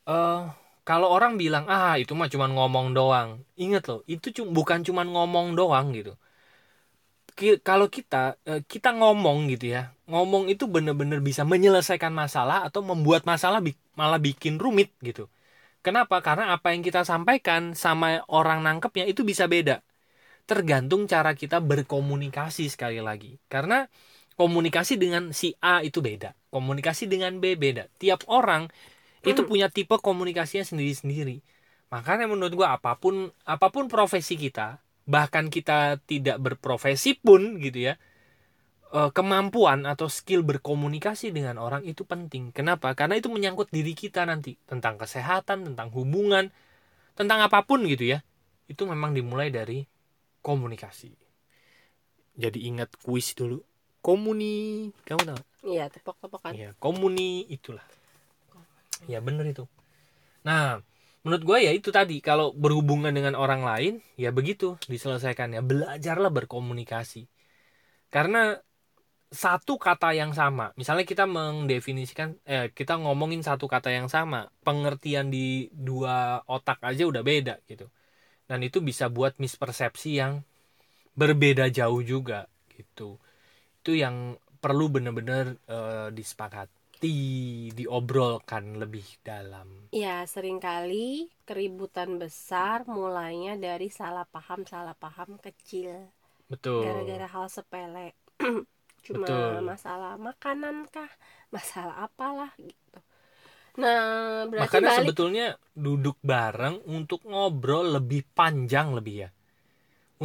eh 0.09 0.39
kalau 0.87 1.07
orang 1.15 1.33
bilang 1.41 1.65
ah 1.71 1.93
itu 2.01 2.11
mah 2.19 2.27
cuman 2.33 2.49
ngomong 2.57 2.87
doang. 2.97 3.29
Ingat 3.63 3.83
loh, 3.89 3.99
itu 4.13 4.27
cu- 4.35 4.51
bukan 4.57 4.79
cuman 4.87 5.07
ngomong 5.13 5.47
doang 5.59 5.85
gitu. 5.97 6.11
Ki- 7.33 7.57
kalau 7.65 7.87
kita 7.89 8.37
eh, 8.45 8.61
kita 8.61 8.89
ngomong 8.99 9.49
gitu 9.53 9.65
ya. 9.75 9.81
Ngomong 10.11 10.43
itu 10.53 10.69
bener-bener 10.69 11.17
bisa 11.23 11.41
menyelesaikan 11.47 12.13
masalah 12.13 12.61
atau 12.67 12.81
membuat 12.85 13.25
masalah 13.25 13.59
bi- 13.65 13.77
malah 13.97 14.19
bikin 14.21 14.61
rumit 14.61 14.93
gitu. 15.01 15.25
Kenapa? 15.85 16.19
Karena 16.25 16.53
apa 16.55 16.73
yang 16.73 16.81
kita 16.87 17.01
sampaikan 17.07 17.77
sama 17.77 18.21
orang 18.29 18.59
nangkepnya 18.65 19.05
itu 19.09 19.21
bisa 19.23 19.45
beda. 19.47 19.81
Tergantung 20.49 21.07
cara 21.07 21.31
kita 21.37 21.57
berkomunikasi 21.63 22.67
sekali 22.73 22.99
lagi. 23.03 23.39
Karena 23.51 23.87
komunikasi 24.39 24.93
dengan 24.99 25.31
si 25.35 25.53
A 25.63 25.81
itu 25.85 25.99
beda. 26.03 26.35
Komunikasi 26.53 27.05
dengan 27.11 27.39
B 27.43 27.55
beda. 27.59 27.87
Tiap 28.01 28.27
orang 28.29 28.67
itu 29.23 29.41
punya 29.47 29.67
tipe 29.71 29.95
komunikasinya 29.99 30.65
sendiri-sendiri. 30.67 31.39
Makanya 31.93 32.25
menurut 32.31 32.53
gua 32.57 32.75
apa 32.77 32.97
pun 32.99 33.29
apa 33.47 33.67
pun 33.73 33.85
profesi 33.91 34.35
kita, 34.39 34.81
bahkan 35.07 35.51
kita 35.51 35.99
tidak 36.09 36.37
berprofesi 36.39 37.17
pun 37.19 37.59
gitu 37.61 37.91
ya. 37.91 37.95
eh, 38.93 39.09
kemampuan 39.17 39.89
atau 39.89 40.07
skill 40.07 40.45
berkomunikasi 40.45 41.33
dengan 41.33 41.57
orang 41.57 41.83
itu 41.87 42.05
penting. 42.05 42.53
Kenapa? 42.53 42.93
Karena 42.93 43.17
itu 43.19 43.27
menyangkut 43.33 43.73
diri 43.73 43.93
kita 43.97 44.21
nanti 44.29 44.55
tentang 44.69 44.95
kesehatan, 45.01 45.65
tentang 45.67 45.89
hubungan, 45.97 46.53
tentang 47.17 47.39
apa 47.45 47.65
pun 47.65 47.83
gitu 47.89 48.05
ya. 48.13 48.19
Itu 48.69 48.85
memang 48.89 49.11
dimulai 49.17 49.49
dari 49.53 49.85
komunikasi. 50.45 51.11
Jadi 52.33 52.59
ingat 52.69 52.97
kuis 53.01 53.33
dulu. 53.37 53.61
Komuni, 54.03 54.91
kamu 55.07 55.23
tahu? 55.31 55.41
iya 55.63 55.87
tepok-tepokan 55.87 56.51
Iya, 56.51 56.69
komuni 56.75 57.47
itulah. 57.47 57.83
Ya 59.07 59.19
bener 59.23 59.47
itu. 59.47 59.63
Nah, 60.43 60.83
menurut 61.23 61.43
gue 61.47 61.57
ya 61.67 61.71
itu 61.71 61.89
tadi 61.89 62.19
kalau 62.19 62.51
berhubungan 62.51 63.11
dengan 63.15 63.33
orang 63.39 63.63
lain 63.63 63.93
ya 64.19 64.29
begitu 64.35 64.75
diselesaikannya. 64.91 65.63
Belajarlah 65.63 66.31
berkomunikasi. 66.31 67.27
Karena 68.13 68.59
satu 69.33 69.81
kata 69.81 70.13
yang 70.13 70.29
sama, 70.37 70.69
misalnya 70.77 71.05
kita 71.09 71.25
mendefinisikan 71.25 72.37
eh 72.45 72.69
kita 72.69 73.01
ngomongin 73.01 73.41
satu 73.41 73.65
kata 73.65 73.89
yang 73.89 74.05
sama, 74.05 74.45
pengertian 74.61 75.33
di 75.33 75.73
dua 75.73 76.45
otak 76.45 76.77
aja 76.85 77.03
udah 77.09 77.23
beda 77.25 77.57
gitu. 77.65 77.89
Dan 78.45 78.61
itu 78.61 78.83
bisa 78.83 79.09
buat 79.09 79.33
mispersepsi 79.41 80.21
yang 80.21 80.45
berbeda 81.17 81.69
jauh 81.73 82.01
juga 82.05 82.45
gitu. 82.75 83.17
Itu 83.81 83.91
yang 83.97 84.37
perlu 84.61 84.85
benar-benar 84.93 85.57
eh, 85.67 86.07
disepakati, 86.13 86.82
diobrolkan 87.77 88.65
lebih 88.81 89.07
dalam. 89.23 89.69
Ya, 89.93 90.25
sering 90.33 90.57
kali 90.67 91.29
keributan 91.47 92.17
besar 92.21 92.77
mulainya 92.89 93.53
dari 93.65 93.87
salah 93.99 94.25
paham 94.33 94.61
salah 94.73 94.95
paham 95.03 95.31
kecil 95.45 95.93
Betul. 96.49 96.83
gara-gara 96.83 97.27
hal 97.35 97.47
sepele. 97.55 98.07
Cuma 99.05 99.27
Betul. 99.27 99.61
masalah 99.71 100.13
makanan 100.27 100.75
kah, 100.95 101.11
masalah 101.55 101.95
apalah 102.07 102.51
gitu. 102.57 102.99
Nah, 103.81 104.45
berarti 104.51 104.77
Makanya 104.77 104.89
balik 104.89 104.97
sebetulnya 105.01 105.45
duduk 105.73 106.17
bareng 106.21 106.75
untuk 106.85 107.25
ngobrol 107.25 107.85
lebih 107.97 108.21
panjang 108.37 108.93
lebih 108.97 109.15
ya. 109.25 109.29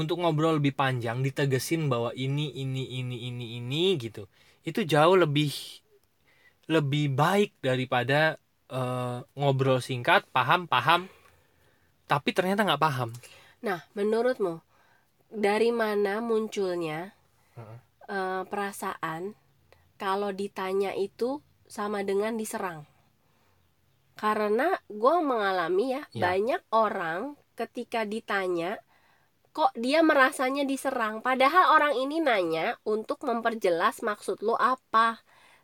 Untuk 0.01 0.17
ngobrol 0.23 0.61
lebih 0.61 0.75
panjang 0.77 1.19
ditegesin 1.27 1.89
bahwa 1.93 2.11
ini 2.15 2.53
ini 2.55 2.85
ini 3.01 3.17
ini 3.29 3.47
ini 3.59 3.85
gitu. 3.99 4.29
Itu 4.63 4.85
jauh 4.85 5.17
lebih 5.19 5.51
lebih 6.69 7.05
baik 7.13 7.51
daripada 7.65 8.37
eh, 8.71 9.19
ngobrol 9.39 9.81
singkat, 9.81 10.23
paham 10.37 10.69
paham 10.69 11.09
tapi 12.09 12.33
ternyata 12.33 12.65
nggak 12.65 12.83
paham. 12.83 13.11
Nah, 13.67 13.81
menurutmu 13.97 14.55
dari 15.29 15.71
mana 15.75 16.15
munculnya 16.25 17.13
Heeh. 17.57 17.79
eh, 18.09 18.43
perasaan 18.51 19.23
kalau 20.03 20.31
ditanya 20.33 20.93
itu 20.97 21.31
sama 21.69 22.01
dengan 22.07 22.35
diserang? 22.41 22.87
Karena 24.19 24.75
gue 24.91 25.17
mengalami 25.23 25.95
ya, 25.95 26.03
Ya. 26.11 26.35
banyak 26.35 26.63
orang 26.75 27.21
ketika 27.55 28.03
ditanya 28.03 28.79
kok 29.57 29.75
dia 29.75 30.01
merasanya 30.07 30.63
diserang, 30.63 31.19
padahal 31.27 31.75
orang 31.75 31.95
ini 31.99 32.23
nanya 32.23 32.79
untuk 32.87 33.19
memperjelas 33.27 34.03
maksud 34.07 34.39
lo 34.47 34.55
apa. 34.55 35.19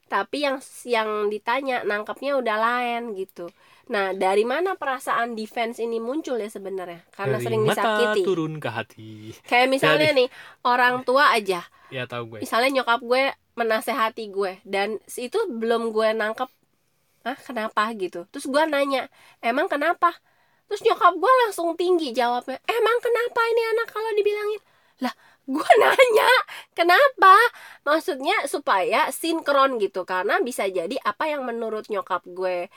Tapi 0.05 0.45
yang 0.45 0.57
yang 0.85 1.09
ditanya 1.29 1.83
nangkepnya 1.83 2.37
udah 2.39 2.57
lain 2.57 3.17
gitu. 3.17 3.49
Nah, 3.85 4.17
dari 4.17 4.49
mana 4.49 4.81
perasaan 4.81 5.37
defense 5.37 5.77
ini 5.77 6.01
muncul 6.01 6.41
ya 6.41 6.49
sebenarnya? 6.49 7.05
Karena 7.13 7.37
Dari 7.37 7.45
sering 7.45 7.63
mata 7.69 7.83
disakiti. 7.85 8.21
turun 8.25 8.57
ke 8.57 8.69
hati. 8.73 9.13
Kayak 9.45 9.69
misalnya 9.69 10.09
nih, 10.17 10.29
orang 10.65 11.05
tua 11.05 11.37
aja, 11.37 11.61
Ya 11.93 12.09
tahu 12.09 12.37
gue. 12.37 12.39
misalnya 12.41 12.81
nyokap 12.81 13.01
gue 13.05 13.23
menasehati 13.55 14.25
gue 14.33 14.59
dan 14.65 14.97
itu 15.15 15.37
belum 15.47 15.93
gue 15.93 16.09
nangkep, 16.17 16.49
ah 17.29 17.39
kenapa 17.45 17.93
gitu. 17.95 18.25
Terus 18.33 18.49
gue 18.49 18.63
nanya, 18.65 19.13
emang 19.45 19.69
kenapa? 19.69 20.17
Terus 20.65 20.81
nyokap 20.81 21.13
gue 21.21 21.33
langsung 21.45 21.77
tinggi 21.77 22.17
jawabnya, 22.17 22.57
emang 22.65 22.97
kenapa 23.05 23.41
ini 23.53 23.63
anak 23.77 23.89
kalau 23.93 24.11
dibilangin? 24.17 24.61
Lah, 25.05 25.13
gue 25.45 25.71
nanya 25.83 26.29
kenapa 26.73 27.35
maksudnya 27.85 28.49
supaya 28.49 29.09
sinkron 29.13 29.77
gitu 29.83 30.03
karena 30.09 30.41
bisa 30.41 30.65
jadi 30.69 30.97
apa 31.05 31.29
yang 31.33 31.43
menurut 31.45 31.85
nyokap 31.93 32.25
gue 32.27 32.69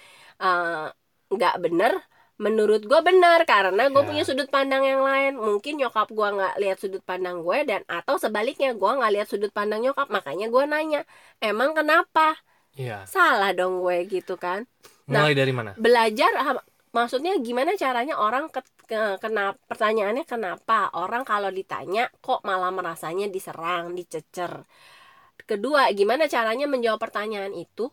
eh, 0.41 0.86
nggak 1.27 1.56
bener 1.63 1.93
menurut 2.38 2.86
gue 2.86 2.99
benar 3.01 3.41
karena 3.49 3.89
gue 3.89 4.03
Ya. 4.03 4.08
punya 4.10 4.23
sudut 4.27 4.45
pandang 4.53 4.86
yang 4.86 5.01
lain 5.01 5.34
mungkin 5.41 5.82
nyokap 5.82 6.08
gue 6.13 6.27
nggak 6.38 6.53
lihat 6.62 6.77
sudut 6.77 7.01
pandang 7.01 7.41
gue 7.41 7.58
dan 7.65 7.82
atau 7.89 8.21
sebaliknya 8.21 8.77
gue 8.77 8.91
nggak 8.93 9.12
lihat 9.15 9.27
sudut 9.32 9.49
pandang 9.49 9.82
nyokap 9.82 10.08
makanya 10.13 10.45
gue 10.53 10.63
nanya 10.69 11.01
emang 11.41 11.73
kenapa 11.73 12.38
Iya. 12.77 13.10
salah 13.10 13.58
dong 13.58 13.82
gue 13.82 14.06
gitu 14.06 14.38
kan 14.38 14.69
Nah, 15.10 15.23
Mulai 15.23 15.34
dari 15.39 15.53
mana? 15.56 15.71
belajar 15.80 16.30
maksudnya 16.97 17.33
gimana 17.47 17.71
caranya 17.83 18.15
orang 18.25 18.45
ke, 18.55 18.62
ke- 18.89 19.17
kena 19.23 19.43
pertanyaannya 19.69 20.25
kenapa 20.33 20.79
orang 21.03 21.23
kalau 21.31 21.49
ditanya 21.60 22.03
kok 22.25 22.41
malah 22.49 22.71
merasanya 22.77 23.25
diserang 23.36 23.86
dicecer? 23.99 24.51
Kedua 25.49 25.81
gimana 25.99 26.23
caranya 26.36 26.65
menjawab 26.73 26.99
pertanyaan 27.05 27.53
itu 27.55 27.86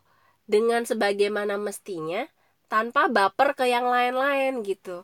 dengan 0.52 0.82
sebagaimana 0.90 1.54
mestinya 1.66 2.22
tanpa 2.72 3.06
baper 3.16 3.48
ke 3.58 3.64
yang 3.74 3.86
lain-lain 3.94 4.64
gitu. 4.70 4.96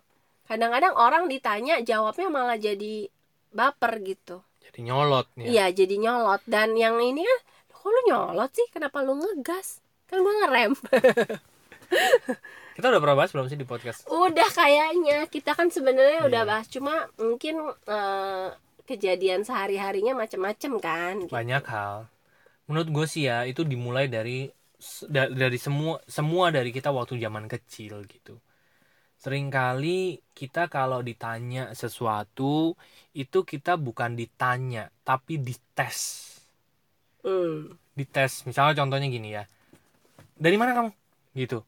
Kadang-kadang 0.49 0.95
orang 0.99 1.25
ditanya 1.33 1.75
jawabnya 1.85 2.29
malah 2.37 2.59
jadi 2.59 3.07
baper 3.55 3.93
gitu. 4.03 4.37
Jadi 4.65 4.79
nyolot 4.89 5.27
nih. 5.39 5.47
iya 5.55 5.67
jadi 5.71 5.95
nyolot. 6.01 6.43
Dan 6.49 6.75
yang 6.75 6.97
ini 6.99 7.23
kan 7.23 7.39
kok 7.71 7.89
lu 7.95 8.01
nyolot 8.11 8.51
sih? 8.51 8.67
Kenapa 8.75 8.99
lu 9.07 9.15
ngegas? 9.15 9.79
Kan 10.11 10.27
gue 10.27 10.35
ngerem 10.43 10.73
Kita 12.81 12.97
udah 12.97 13.03
pernah 13.05 13.19
bahas 13.21 13.31
belum 13.37 13.53
sih 13.53 13.61
di 13.61 13.69
podcast? 13.69 14.09
Udah 14.09 14.49
kayaknya 14.49 15.29
kita 15.29 15.53
kan 15.53 15.69
sebenarnya 15.69 16.25
udah 16.25 16.43
Iya. 16.43 16.49
bahas 16.49 16.67
cuma 16.73 17.13
mungkin 17.21 17.61
eh, 17.85 18.49
kejadian 18.89 19.45
sehari-harinya 19.45 20.17
macam-macam 20.17 20.73
kan. 20.81 21.15
gitu. 21.21 21.29
Banyak 21.29 21.61
hal. 21.69 22.09
Menurut 22.73 22.89
gue 22.89 23.05
sih 23.05 23.29
ya 23.29 23.45
itu 23.45 23.69
dimulai 23.69 24.09
dari 24.09 24.49
da- 25.13 25.29
dari 25.29 25.61
semua 25.61 26.01
semua 26.09 26.49
dari 26.49 26.73
kita 26.73 26.89
waktu 26.89 27.21
zaman 27.21 27.53
kecil 27.53 28.01
gitu. 28.09 28.41
Seringkali 29.21 30.33
kita 30.33 30.73
kalau 30.73 31.05
ditanya 31.05 31.77
sesuatu 31.77 32.73
itu 33.13 33.39
kita 33.45 33.77
bukan 33.77 34.17
ditanya 34.17 34.89
tapi 35.05 35.37
dites. 35.37 36.33
Hmm. 37.21 37.77
Dites. 37.93 38.49
Misalnya 38.49 38.81
contohnya 38.81 39.13
gini 39.13 39.37
ya. 39.37 39.45
Dari 40.41 40.57
mana 40.57 40.73
kamu? 40.73 40.91
Gitu. 41.37 41.61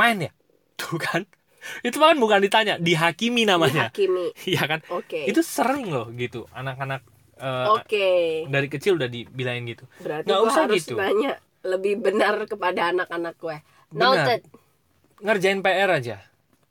Main 0.00 0.24
ya? 0.24 0.32
Tuh 0.76 0.98
kan. 1.00 1.22
Itu 1.86 1.96
kan 2.00 2.16
bukan 2.20 2.44
ditanya, 2.44 2.76
dihakimi 2.76 3.48
namanya. 3.48 3.88
Dihakimi. 3.88 4.26
Iya 4.52 4.62
kan? 4.68 4.80
Oke. 4.92 5.24
Itu 5.24 5.40
sering 5.40 5.88
loh 5.88 6.12
gitu. 6.12 6.44
Anak-anak 6.52 7.00
eh, 7.40 7.66
Oke. 7.72 8.08
dari 8.48 8.68
kecil 8.68 9.00
udah 9.00 9.08
dibilangin 9.08 9.64
gitu. 9.72 9.84
Berarti 10.00 10.28
nggak 10.28 10.42
usah 10.44 10.62
harus 10.68 10.84
gitu. 10.84 10.94
nanya 11.00 11.40
lebih 11.64 12.04
benar 12.04 12.44
kepada 12.44 12.92
anak-anak 12.92 13.34
gue. 13.40 13.56
Benar. 13.90 14.04
Noted. 14.12 14.40
Ngerjain 15.24 15.60
PR 15.64 15.90
aja. 15.90 16.16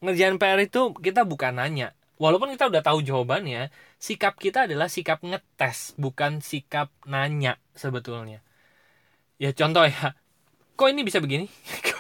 Ngerjain 0.03 0.37
PR 0.37 0.59
itu 0.61 0.93
kita 1.01 1.25
bukan 1.25 1.57
nanya. 1.57 1.97
Walaupun 2.21 2.53
kita 2.53 2.69
udah 2.69 2.85
tahu 2.85 3.01
jawabannya, 3.01 3.73
sikap 3.97 4.37
kita 4.37 4.69
adalah 4.69 4.85
sikap 4.85 5.25
ngetes, 5.25 5.97
bukan 5.97 6.39
sikap 6.45 6.93
nanya 7.09 7.57
sebetulnya. 7.73 8.45
Ya 9.41 9.49
contoh 9.51 9.83
ya, 9.83 10.13
kok 10.77 10.87
ini 10.93 11.01
bisa 11.01 11.17
begini? 11.17 11.49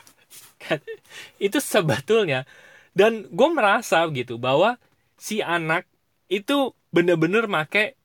Kan, 0.63 0.79
itu 1.51 1.59
sebetulnya 1.59 2.47
dan 2.93 3.25
gue 3.27 3.49
merasa 3.51 4.05
gitu 4.13 4.37
bahwa 4.37 4.77
si 5.17 5.41
anak 5.41 5.89
itu 6.29 6.71
bener-bener 6.93 7.49
make 7.49 7.97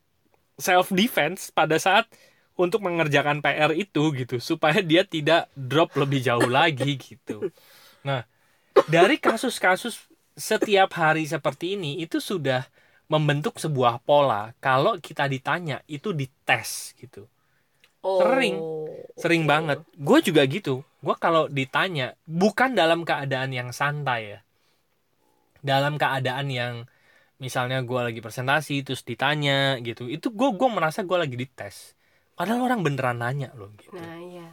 self 0.58 0.90
defense 0.90 1.52
pada 1.54 1.78
saat 1.78 2.08
untuk 2.58 2.82
mengerjakan 2.82 3.38
PR 3.38 3.70
itu 3.76 4.10
gitu 4.16 4.42
supaya 4.42 4.82
dia 4.82 5.06
tidak 5.06 5.46
drop 5.54 5.94
lebih 5.94 6.18
jauh 6.24 6.50
lagi 6.50 6.98
gitu. 7.14 7.46
Nah, 8.02 8.26
dari 8.88 9.22
kasus-kasus 9.22 10.10
setiap 10.34 10.90
hari 10.98 11.26
seperti 11.26 11.78
ini 11.78 12.02
itu 12.02 12.18
sudah 12.18 12.66
membentuk 13.06 13.56
sebuah 13.62 14.02
pola. 14.02 14.52
Kalau 14.58 14.98
kita 14.98 15.30
ditanya 15.30 15.80
itu 15.86 16.10
dites 16.12 16.92
gitu. 16.98 17.30
Oh. 18.00 18.22
Sering. 18.22 18.56
Sering 19.18 19.42
oke. 19.44 19.50
banget. 19.50 19.78
Gue 19.94 20.18
juga 20.22 20.42
gitu. 20.46 20.86
Gue 20.98 21.14
kalau 21.16 21.46
ditanya 21.46 22.14
bukan 22.24 22.74
dalam 22.74 23.02
keadaan 23.02 23.50
yang 23.50 23.70
santai 23.70 24.36
ya. 24.36 24.40
Dalam 25.58 25.98
keadaan 25.98 26.46
yang 26.48 26.74
misalnya 27.38 27.82
gue 27.82 28.00
lagi 28.02 28.20
presentasi 28.22 28.82
terus 28.82 29.02
ditanya 29.02 29.78
gitu. 29.82 30.06
Itu 30.06 30.30
gue 30.30 30.48
gue 30.54 30.68
merasa 30.70 31.02
gue 31.02 31.18
lagi 31.18 31.34
dites. 31.34 31.94
Padahal 32.38 32.70
orang 32.70 32.86
beneran 32.86 33.18
nanya 33.18 33.50
loh 33.58 33.70
gitu. 33.74 33.94
Nah, 33.98 34.18
iya. 34.22 34.48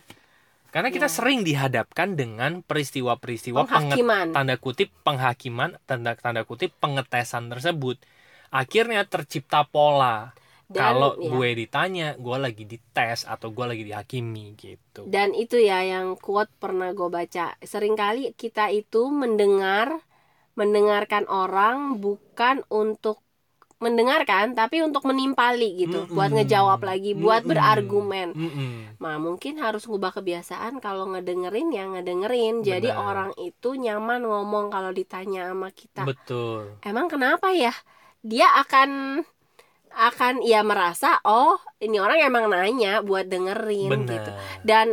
Karena 0.73 0.91
kita 0.91 1.07
Ya. 1.07 1.13
sering 1.13 1.45
dihadapkan 1.45 2.19
dengan 2.19 2.59
peristiwa-peristiwa 2.59 3.63
Penghakiman. 3.63 4.35
tanda 4.35 4.59
kutip 4.59 4.91
penghakiman 5.07 5.79
tanda 5.87 6.17
tanda 6.19 6.43
kutip 6.43 6.73
pengetesan 6.81 7.47
tersebut. 7.47 8.01
Akhirnya 8.51 9.05
tercipta 9.05 9.63
pola. 9.63 10.33
Dan, 10.65 10.81
Kalau 10.81 11.11
ya. 11.21 11.29
gue 11.29 11.49
ditanya, 11.61 12.17
gue 12.17 12.37
lagi 12.41 12.63
dites 12.65 13.19
atau 13.29 13.47
gue 13.53 13.65
lagi 13.69 13.83
dihakimi 13.85 14.57
gitu. 14.57 15.05
Dan 15.05 15.37
itu 15.37 15.61
ya 15.61 15.85
yang 15.85 16.17
quote 16.17 16.49
pernah 16.57 16.89
gue 16.97 17.09
baca. 17.09 17.53
Seringkali 17.61 18.33
kita 18.33 18.73
itu 18.73 19.07
mendengar, 19.13 20.01
mendengarkan 20.57 21.29
orang 21.29 22.01
bukan 22.01 22.65
untuk 22.73 23.21
mendengarkan, 23.77 24.55
tapi 24.55 24.81
untuk 24.81 25.03
menimpali 25.05 25.85
gitu, 25.85 26.07
Mm-mm. 26.07 26.15
buat 26.15 26.31
ngejawab 26.33 26.81
lagi, 26.81 27.11
buat 27.13 27.43
Mm-mm. 27.43 27.51
berargumen. 27.53 28.27
Mm-mm. 28.33 28.73
Nah 29.03 29.15
mungkin 29.19 29.59
harus 29.61 29.85
ngubah 29.85 30.15
kebiasaan 30.17 30.79
kalau 30.79 31.11
ngedengerin 31.11 31.69
ya 31.75 31.83
ngedengerin. 31.93 32.63
Jadi 32.63 32.89
Benar. 32.89 33.05
orang 33.05 33.31
itu 33.37 33.75
nyaman 33.75 34.23
ngomong 34.25 34.71
kalau 34.73 34.89
ditanya 34.95 35.51
sama 35.51 35.69
kita. 35.75 36.07
Betul. 36.07 36.79
Emang 36.81 37.11
kenapa 37.11 37.51
ya? 37.51 37.75
Dia 38.25 38.47
akan 38.63 39.21
akan 39.95 40.43
ia 40.43 40.59
merasa 40.61 41.07
oh 41.23 41.55
ini 41.79 41.97
orang 42.03 42.19
emang 42.27 42.45
nanya 42.51 42.99
buat 42.99 43.25
dengerin 43.31 43.91
Benar. 43.91 44.11
gitu 44.11 44.31
dan 44.67 44.87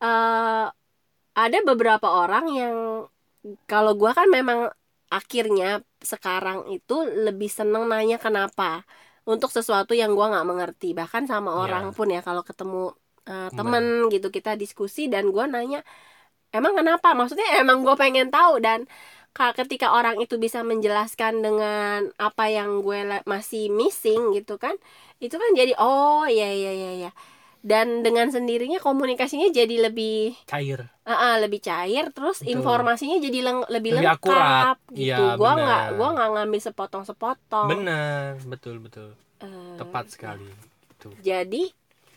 eh, 0.00 0.64
ada 1.36 1.58
beberapa 1.68 2.08
orang 2.22 2.44
yang 2.50 2.76
kalau 3.70 3.92
gua 3.98 4.14
kan 4.16 4.26
memang 4.30 4.70
akhirnya 5.10 5.82
sekarang 6.02 6.66
itu 6.74 6.94
lebih 7.26 7.46
seneng 7.50 7.86
nanya 7.90 8.18
kenapa 8.18 8.82
untuk 9.26 9.50
sesuatu 9.50 9.92
yang 9.94 10.14
gua 10.18 10.30
nggak 10.34 10.46
mengerti 10.50 10.94
bahkan 10.98 11.26
sama 11.26 11.50
Ya. 11.54 11.58
orang 11.66 11.84
pun 11.94 12.08
ya 12.10 12.22
kalau 12.22 12.42
ketemu 12.46 12.94
eh, 13.26 13.50
temen 13.54 13.84
gitu 14.14 14.28
kita 14.30 14.54
diskusi 14.58 15.10
dan 15.10 15.30
gua 15.34 15.46
nanya 15.50 15.82
emang 16.54 16.74
kenapa 16.78 17.12
maksudnya 17.18 17.58
emang 17.62 17.82
gua 17.86 17.94
pengen 17.98 18.30
tahu 18.30 18.62
dan 18.62 18.86
ketika 19.36 19.92
orang 19.92 20.16
itu 20.16 20.36
bisa 20.36 20.64
menjelaskan 20.64 21.44
dengan 21.44 22.08
apa 22.16 22.48
yang 22.48 22.80
gue 22.80 23.00
masih 23.24 23.68
missing 23.68 24.32
gitu 24.32 24.56
kan 24.56 24.72
itu 25.18 25.32
kan 25.32 25.50
jadi 25.52 25.76
oh 25.76 26.24
iya 26.24 26.48
iya 26.48 26.72
iya 26.72 26.90
iya 27.04 27.10
dan 27.60 28.06
dengan 28.06 28.30
sendirinya 28.30 28.78
komunikasinya 28.78 29.50
jadi 29.50 29.90
lebih 29.90 30.38
Cair. 30.46 30.86
ah, 31.02 31.12
ah, 31.12 31.34
lebih 31.36 31.58
cair 31.58 32.14
terus 32.14 32.38
Betul. 32.38 32.54
informasinya 32.54 33.18
jadi 33.18 33.38
leng- 33.42 33.66
lebih, 33.66 33.98
Lebih 33.98 34.06
lengkap 34.06 34.22
akurat. 34.22 34.78
gitu 34.94 35.22
gua 35.34 35.52
benar. 35.52 35.58
nggak 35.58 35.84
gua 35.98 36.08
nggak 36.14 36.30
ngambil 36.38 36.60
sepotong-sepotong 36.62 37.66
Benar, 37.66 38.38
betul 38.46 38.78
betul. 38.78 39.08
Eh, 39.42 39.74
Tepat 39.76 40.04
sekali. 40.08 40.46
Gitu. 40.94 41.10
jadi 41.20 41.62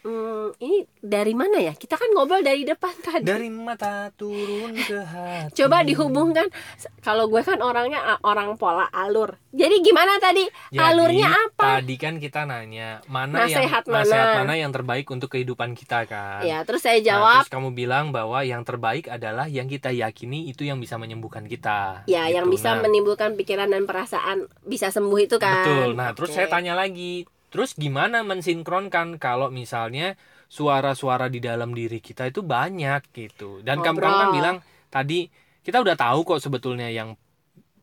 hmm, 0.09 0.57
ini 0.59 0.77
dari 0.97 1.31
mana 1.31 1.57
ya 1.59 1.71
kita 1.71 1.93
kan 1.93 2.09
ngobrol 2.09 2.41
dari 2.41 2.63
depan 2.63 2.89
tadi 3.05 3.21
Dari 3.21 3.47
mata 3.47 4.09
turun 4.11 4.73
ke 4.73 4.97
hati. 4.97 5.53
coba 5.55 5.81
dihubungkan 5.81 6.49
kalau 6.99 7.27
gue 7.27 7.39
kan 7.39 7.59
orangnya 7.59 8.01
orang 8.21 8.55
pola 8.55 8.89
alur 8.89 9.37
jadi 9.49 9.79
gimana 9.79 10.17
tadi 10.17 10.45
Jadi, 10.69 10.77
alurnya 10.79 11.27
apa 11.27 11.79
Tadi 11.79 11.95
kan 11.95 12.17
kita 12.17 12.43
nanya 12.43 13.01
mana 13.05 13.45
Nasihat 13.45 13.81
yang 13.83 13.93
nasihat 13.95 14.27
mana? 14.27 14.39
mana 14.39 14.53
yang 14.55 14.69
terbaik 14.69 15.05
untuk 15.07 15.29
kehidupan 15.29 15.73
kita 15.73 16.05
kan. 16.05 16.41
ya 16.41 16.61
terus 16.61 16.81
saya 16.81 16.97
Nah, 16.99 17.05
jawab 17.07 17.41
terus 17.41 17.53
kamu 17.53 17.69
bilang 17.71 18.05
bahwa 18.09 18.41
yang 18.41 18.61
terbaik 18.61 19.07
adalah 19.07 19.45
yang 19.45 19.65
kita 19.65 19.89
yakini 19.89 20.47
itu 20.47 20.61
yang 20.61 20.77
bisa 20.77 20.95
menyembuhkan 20.95 21.45
kita. 21.45 22.03
ya 22.05 22.25
yang 22.27 22.45
Gitu. 22.45 22.55
bisa 22.55 22.69
Nah, 22.71 22.81
menimbulkan 22.81 23.33
pikiran 23.35 23.67
dan 23.67 23.83
perasaan 23.83 24.37
bisa 24.61 24.89
sembuh 24.89 25.19
itu 25.19 25.37
kan 25.37 25.61
Betul. 25.61 25.89
Nah, 25.93 26.09
terus 26.11 26.29
Oke. 26.29 26.35
saya 26.35 26.47
tanya 26.47 26.73
lagi, 26.73 27.25
terus 27.49 27.75
gimana 27.75 28.21
mensinkronkan 28.25 29.17
kalau 29.17 29.49
misalnya 29.49 30.15
suara-suara 30.49 31.29
di 31.29 31.37
dalam 31.37 31.73
diri 31.77 32.01
kita 32.01 32.29
itu 32.29 32.41
banyak 32.41 33.09
gitu. 33.13 33.61
Dan 33.61 33.81
kamu 33.85 33.97
kan 34.01 34.29
bilang 34.33 34.57
tadi 34.89 35.29
kita 35.61 35.81
udah 35.83 35.93
tahu 35.93 36.25
kok 36.25 36.41
sebetulnya 36.41 36.89
yang 36.89 37.13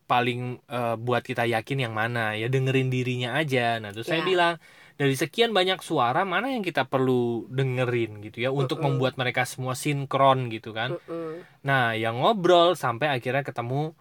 paling 0.06 0.62
eh, 0.70 0.94
buat 0.98 1.22
kita 1.26 1.46
yakin 1.50 1.90
yang 1.90 1.94
mana 1.94 2.38
ya 2.38 2.46
dengerin 2.46 2.90
dirinya 2.90 3.38
aja. 3.38 3.78
Nah, 3.82 3.90
terus 3.90 4.06
saya 4.06 4.22
Ya. 4.22 4.26
bilang 4.26 4.54
dari 4.96 5.12
sekian 5.12 5.52
banyak 5.52 5.82
suara 5.84 6.24
mana 6.24 6.48
yang 6.54 6.64
kita 6.64 6.88
perlu 6.88 7.44
dengerin 7.52 8.24
gitu 8.24 8.48
ya 8.48 8.50
untuk 8.54 8.80
Mm-mm. 8.80 8.96
membuat 8.96 9.18
mereka 9.20 9.44
semua 9.44 9.74
sinkron 9.76 10.48
gitu 10.48 10.72
kan. 10.72 10.96
Mm-mm. 10.96 11.42
Nah, 11.66 11.92
yang 11.98 12.22
ngobrol 12.22 12.78
sampai 12.78 13.12
akhirnya 13.12 13.42
ketemu 13.42 13.92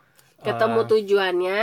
ketemu 0.46 0.80
tujuannya 0.86 1.62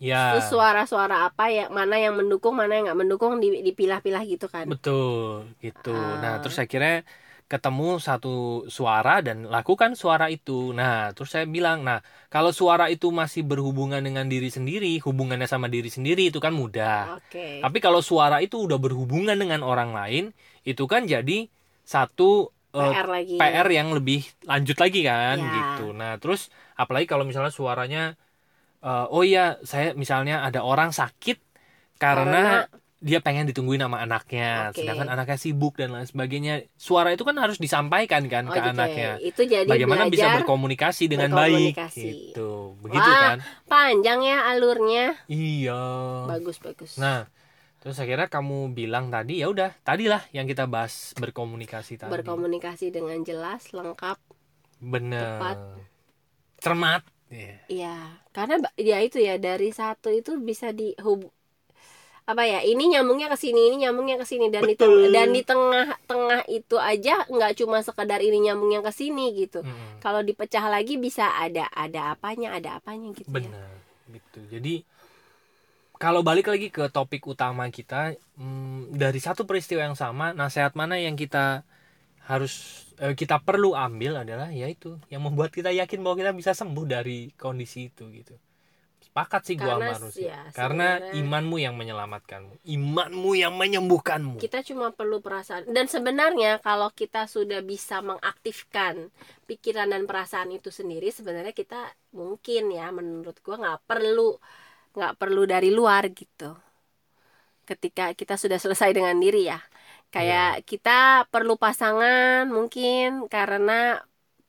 ya. 0.00 0.34
Terus 0.34 0.48
suara-suara 0.48 1.28
apa 1.28 1.52
ya 1.52 1.68
mana 1.68 2.00
yang 2.00 2.16
mendukung 2.16 2.56
mana 2.56 2.72
yang 2.74 2.90
nggak 2.90 3.00
mendukung 3.04 3.38
di- 3.38 3.60
dipilah-pilah 3.60 4.24
gitu 4.24 4.48
kan? 4.48 4.66
Betul 4.66 5.52
gitu. 5.60 5.92
Ah. 5.92 6.18
nah 6.18 6.34
terus 6.40 6.56
akhirnya 6.56 7.04
ketemu 7.50 7.98
satu 7.98 8.64
suara 8.70 9.20
dan 9.20 9.44
lakukan 9.44 9.98
suara 9.98 10.30
itu. 10.30 10.70
Nah 10.70 11.12
terus 11.12 11.34
saya 11.34 11.44
bilang 11.44 11.82
nah 11.84 12.00
kalau 12.32 12.54
suara 12.54 12.88
itu 12.88 13.10
masih 13.10 13.42
berhubungan 13.42 13.98
dengan 14.00 14.30
diri 14.30 14.48
sendiri 14.48 15.02
hubungannya 15.02 15.50
sama 15.50 15.66
diri 15.66 15.90
sendiri 15.92 16.30
itu 16.32 16.38
kan 16.38 16.54
mudah. 16.54 17.20
Oke. 17.20 17.60
Tapi 17.60 17.78
kalau 17.82 18.00
suara 18.00 18.38
itu 18.40 18.56
udah 18.56 18.78
berhubungan 18.78 19.34
dengan 19.34 19.66
orang 19.66 19.90
lain, 19.90 20.30
itu 20.62 20.86
kan 20.86 21.10
jadi 21.10 21.50
satu 21.82 22.54
eh, 22.70 22.94
PR 22.94 23.06
lagi. 23.10 23.34
PR 23.34 23.66
yang 23.66 23.88
lebih 23.98 24.22
lanjut 24.46 24.78
lagi 24.78 25.00
kan? 25.02 25.36
Ya. 25.42 25.50
gitu. 25.50 25.90
Nah, 25.90 26.22
terus 26.22 26.54
apalagi 26.78 27.10
kalau 27.10 27.26
misalnya 27.26 27.50
suaranya 27.50 28.14
eh, 28.80 29.06
oh 29.08 29.22
iya, 29.22 29.56
saya 29.62 29.92
misalnya 29.94 30.42
ada 30.42 30.60
orang 30.60 30.90
sakit 30.90 31.38
karena, 31.96 32.64
dia 33.00 33.16
pengen 33.24 33.48
ditungguin 33.48 33.80
sama 33.80 34.04
anaknya, 34.04 34.68
Oke. 34.68 34.84
sedangkan 34.84 35.08
anaknya 35.08 35.40
sibuk 35.40 35.72
dan 35.72 35.88
lain 35.88 36.04
sebagainya. 36.04 36.68
Suara 36.76 37.08
itu 37.16 37.24
kan 37.24 37.32
harus 37.40 37.56
disampaikan 37.56 38.28
kan 38.28 38.44
Oh, 38.44 38.52
ke 38.52 38.60
gitu. 38.60 38.72
anaknya. 38.76 39.10
itu 39.24 39.40
jadi 39.48 39.64
Bagaimana 39.64 40.04
bisa 40.12 40.28
berkomunikasi 40.36 41.08
dengan 41.08 41.32
baik 41.32 41.72
berkomunikasi. 41.72 42.04
gitu. 42.36 42.76
Begitu 42.84 43.08
Wah. 43.08 43.20
kan? 43.32 43.38
panjang 43.64 44.20
ya 44.20 44.38
alurnya 44.52 45.16
Iya. 45.32 45.80
bagus 46.28 46.60
bagus 46.60 47.00
Nah, 47.00 47.24
terus 47.80 47.96
akhirnya 47.96 48.28
kamu 48.28 48.76
bilang 48.76 49.08
tadi 49.08 49.40
ya 49.40 49.48
udah, 49.48 49.72
tadilah 49.80 50.20
yang 50.32 50.44
kita 50.44 50.68
bahas 50.68 51.16
berkomunikasi 51.16 51.96
tadi. 51.96 52.12
berkomunikasi 52.12 52.92
dengan 52.92 53.16
jelas 53.24 53.72
lengkap 53.72 54.20
Bener. 54.76 55.40
tepat. 55.40 55.56
Cermat. 56.60 57.00
Iya. 57.30 57.54
Iya, 57.70 57.94
karena 58.34 58.54
ya 58.74 58.98
itu 59.06 59.18
ya 59.22 59.38
dari 59.38 59.70
satu 59.70 60.10
itu 60.10 60.34
bisa 60.42 60.74
dihub 60.74 61.30
apa 62.30 62.46
ya 62.46 62.62
ini 62.62 62.94
nyambungnya 62.94 63.26
ke 63.26 63.34
sini 63.34 63.74
ini 63.74 63.76
nyambungnya 63.82 64.14
ke 64.22 64.26
sini 64.28 64.54
dan 64.54 64.62
Betul. 64.62 64.78
teng- 64.78 65.10
dan 65.10 65.28
di 65.34 65.42
tengah-tengah 65.42 66.46
itu 66.46 66.76
aja 66.78 67.26
nggak 67.26 67.52
cuma 67.58 67.82
sekedar 67.82 68.22
ini 68.22 68.38
nyambungnya 68.46 68.86
ke 68.86 68.92
sini 68.94 69.34
gitu 69.34 69.66
Mm-mm. 69.66 69.98
kalau 69.98 70.22
dipecah 70.22 70.62
lagi 70.70 70.94
bisa 70.94 71.26
ada 71.26 71.66
ada 71.74 72.14
apanya 72.14 72.54
ada 72.54 72.78
apanya 72.78 73.10
gitu 73.18 73.34
ya 73.34 73.50
Bener. 73.50 73.66
Gitu. 74.14 74.40
Jadi 74.46 74.74
kalau 76.00 76.24
balik 76.24 76.48
lagi 76.48 76.72
ke 76.72 76.88
topik 76.88 77.26
utama 77.28 77.66
kita 77.68 78.16
hmm, 78.40 78.94
dari 78.96 79.20
satu 79.20 79.44
peristiwa 79.44 79.84
yang 79.84 79.98
sama, 79.98 80.32
nasihat 80.32 80.72
mana 80.72 80.96
yang 80.96 81.12
kita 81.12 81.66
harus 82.24 82.86
kita 83.00 83.40
perlu 83.40 83.72
ambil 83.72 84.20
adalah 84.20 84.52
yaitu 84.52 85.00
yang 85.08 85.24
membuat 85.24 85.48
kita 85.48 85.72
yakin 85.72 86.04
bahwa 86.04 86.20
kita 86.20 86.32
bisa 86.36 86.52
sembuh 86.52 86.84
dari 86.84 87.32
kondisi 87.32 87.88
itu 87.88 88.04
gitu. 88.12 88.36
Sepakat 89.00 89.42
sih 89.42 89.56
gua 89.58 89.74
sama 89.80 89.96
Rusi. 89.98 90.28
ya, 90.28 90.38
Karena 90.54 91.00
imanmu 91.10 91.56
yang 91.58 91.74
menyelamatkanmu, 91.74 92.62
imanmu 92.62 93.30
yang 93.34 93.56
menyembuhkanmu. 93.58 94.38
kita 94.38 94.62
cuma 94.62 94.92
perlu 94.94 95.18
perasaan 95.18 95.66
dan 95.66 95.90
sebenarnya 95.90 96.60
kalau 96.62 96.92
kita 96.94 97.26
sudah 97.26 97.58
bisa 97.64 98.04
mengaktifkan 98.06 99.08
pikiran 99.50 99.90
dan 99.90 100.06
perasaan 100.06 100.54
itu 100.54 100.70
sendiri 100.70 101.10
sebenarnya 101.10 101.50
kita 101.50 101.90
mungkin 102.14 102.70
ya 102.70 102.92
menurut 102.94 103.40
gua 103.42 103.56
nggak 103.58 103.80
perlu 103.88 104.38
nggak 104.94 105.14
perlu 105.18 105.42
dari 105.48 105.70
luar 105.74 106.06
gitu 106.14 106.54
ketika 107.66 108.14
kita 108.14 108.34
sudah 108.38 108.58
selesai 108.62 108.94
dengan 108.94 109.14
diri 109.18 109.46
ya 109.46 109.58
kayak 110.14 110.66
kita 110.70 110.90
perlu 111.32 111.54
pasangan 111.64 112.42
mungkin 112.56 113.06
karena 113.34 113.72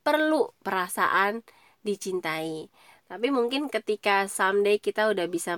perlu 0.05 0.35
perasaan 0.65 1.33
dicintai. 1.87 2.69
Tapi 3.09 3.27
mungkin 3.37 3.67
ketika 3.75 4.11
someday 4.37 4.77
kita 4.79 5.01
udah 5.11 5.27
bisa 5.35 5.51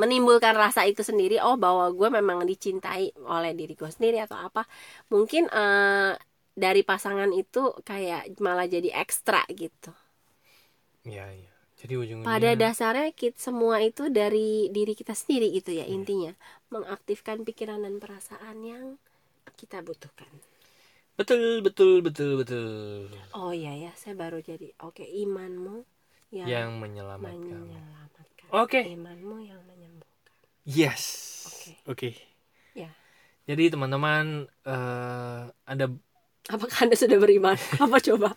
menimbulkan 0.00 0.54
rasa 0.54 0.86
itu 0.90 1.02
sendiri 1.02 1.36
oh 1.42 1.56
bahwa 1.58 1.90
gue 1.98 2.08
memang 2.18 2.38
dicintai 2.50 3.10
oleh 3.26 3.52
diri 3.58 3.72
gue 3.80 3.90
sendiri 3.90 4.22
atau 4.22 4.38
apa 4.38 4.62
mungkin 5.12 5.50
eh, 5.50 6.12
dari 6.56 6.80
pasangan 6.86 7.30
itu 7.36 7.58
kayak 7.84 8.38
malah 8.40 8.66
jadi 8.70 8.88
ekstra 9.02 9.42
gitu. 9.52 9.90
Iya, 11.08 11.24
iya. 11.38 11.50
Jadi 11.80 11.94
ujung-ujungnya 12.02 12.26
pada 12.26 12.50
dasarnya 12.58 13.14
kita 13.14 13.38
semua 13.38 13.76
itu 13.88 14.10
dari 14.10 14.66
diri 14.74 14.92
kita 15.00 15.14
sendiri 15.20 15.46
gitu 15.58 15.70
ya 15.80 15.86
intinya. 15.86 16.32
Mengaktifkan 16.74 17.38
pikiran 17.46 17.80
dan 17.86 17.94
perasaan 18.02 18.56
yang 18.72 18.84
kita 19.54 19.84
butuhkan 19.86 20.28
betul 21.14 21.62
betul 21.62 22.02
betul 22.02 22.42
betul 22.42 23.08
oh 23.38 23.54
iya 23.54 23.72
ya 23.88 23.92
saya 23.94 24.18
baru 24.18 24.42
jadi 24.42 24.74
oke 24.82 25.06
imanmu 25.06 25.86
yang, 26.34 26.48
yang 26.50 26.70
menyelamatkan. 26.82 27.38
menyelamatkan 27.38 28.46
Oke. 28.50 28.82
imanmu 28.82 29.42
yang 29.46 29.62
menyembuhkan 29.66 30.16
Yes. 30.66 31.02
Oke. 31.46 31.72
Oke. 31.86 32.10
Ya. 32.74 32.90
Jadi 33.46 33.70
teman-teman 33.70 34.50
eh, 34.66 35.42
ada 35.46 35.86
apakah 36.50 36.78
anda 36.82 36.98
sudah 36.98 37.22
beriman 37.22 37.54
apa 37.86 37.98
coba 38.02 38.34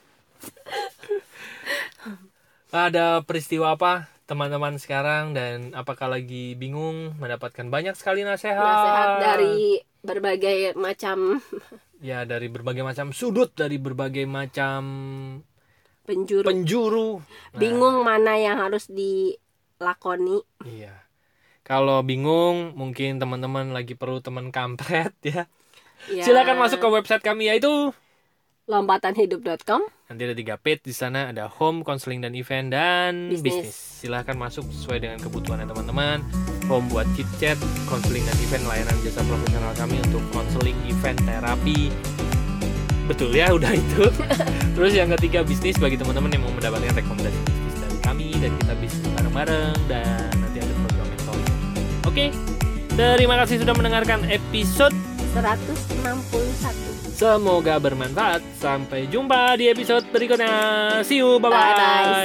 ada 2.69 3.25
peristiwa 3.25 3.73
apa 3.73 4.05
teman-teman 4.29 4.77
sekarang 4.77 5.33
dan 5.33 5.73
apakah 5.73 6.05
lagi 6.05 6.53
bingung 6.53 7.17
mendapatkan 7.17 7.65
banyak 7.65 7.97
sekali 7.97 8.21
nasihat, 8.21 8.61
nasihat 8.61 9.09
dari 9.17 9.81
berbagai 10.05 10.77
macam 10.77 11.41
ya 11.99 12.29
dari 12.29 12.45
berbagai 12.45 12.85
macam 12.85 13.09
sudut 13.09 13.49
dari 13.57 13.81
berbagai 13.81 14.29
macam 14.29 14.81
penjuru. 16.05 16.45
penjuru. 16.45 17.09
Nah, 17.25 17.57
bingung 17.57 18.05
mana 18.05 18.37
yang 18.37 18.61
harus 18.61 18.85
dilakoni. 18.85 20.45
Iya. 20.61 20.93
Kalau 21.65 22.05
bingung 22.05 22.77
mungkin 22.77 23.17
teman-teman 23.17 23.73
lagi 23.73 23.97
perlu 23.97 24.21
teman 24.21 24.53
kampret 24.53 25.13
ya. 25.25 25.49
Ya, 26.07 26.23
silakan 26.23 26.61
masuk 26.61 26.79
ke 26.79 26.87
website 26.87 27.25
kami 27.25 27.51
yaitu 27.51 27.91
lompatanhidup.com 28.69 29.81
nanti 30.07 30.21
ada 30.23 30.35
tiga 30.37 30.55
page 30.61 30.85
di 30.85 30.93
sana 30.93 31.33
ada 31.33 31.49
home 31.49 31.81
counseling 31.81 32.21
dan 32.21 32.37
event 32.37 32.69
dan 32.69 33.33
Bisnis. 33.33 33.65
bisnis. 33.65 33.75
Silahkan 33.99 34.37
masuk 34.39 34.63
sesuai 34.71 35.03
dengan 35.03 35.19
kebutuhannya 35.19 35.67
teman-teman. 35.67 36.23
Home 36.71 36.87
buat 36.87 37.03
chit 37.19 37.27
chat 37.41 37.59
counseling 37.91 38.23
dan 38.23 38.37
event 38.39 38.63
layanan 38.63 38.95
jasa 39.03 39.19
profesional 39.27 39.75
kami 39.75 39.99
untuk 40.07 40.23
counseling 40.31 40.77
event 40.87 41.19
terapi. 41.27 41.91
Betul 43.11 43.35
ya 43.35 43.51
udah 43.51 43.75
itu. 43.75 44.07
Terus 44.79 44.93
yang 44.95 45.11
ketiga 45.19 45.43
bisnis. 45.43 45.75
Bagi 45.75 45.99
teman-teman 45.99 46.31
yang 46.31 46.47
mau 46.47 46.53
mendapatkan 46.55 46.95
rekomendasi 46.95 47.37
bisnis 47.43 47.75
dari 47.83 47.97
kami 47.99 48.31
dan 48.39 48.51
kita 48.57 48.73
bisnis 48.79 49.05
bareng-bareng 49.13 49.75
dan 49.85 50.31
nanti 50.39 50.57
ada 50.63 50.73
program 50.81 51.07
mentoring 51.13 51.47
oke 52.09 52.25
terima 52.97 53.35
kasih 53.45 53.55
sudah 53.61 53.75
mendengarkan 53.77 54.19
episode 54.25 54.95
161 55.37 57.08
Semoga 57.19 57.75
bermanfaat. 57.83 58.39
Sampai 58.55 59.03
jumpa 59.11 59.59
di 59.59 59.67
episode 59.67 60.07
berikutnya. 60.07 61.03
See 61.03 61.19
you. 61.19 61.35
bye 61.43 61.51
bye 61.51 61.59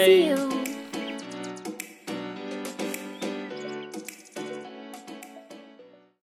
see 0.06 0.30
Bye-bye. 0.30 0.38
you 0.38 0.73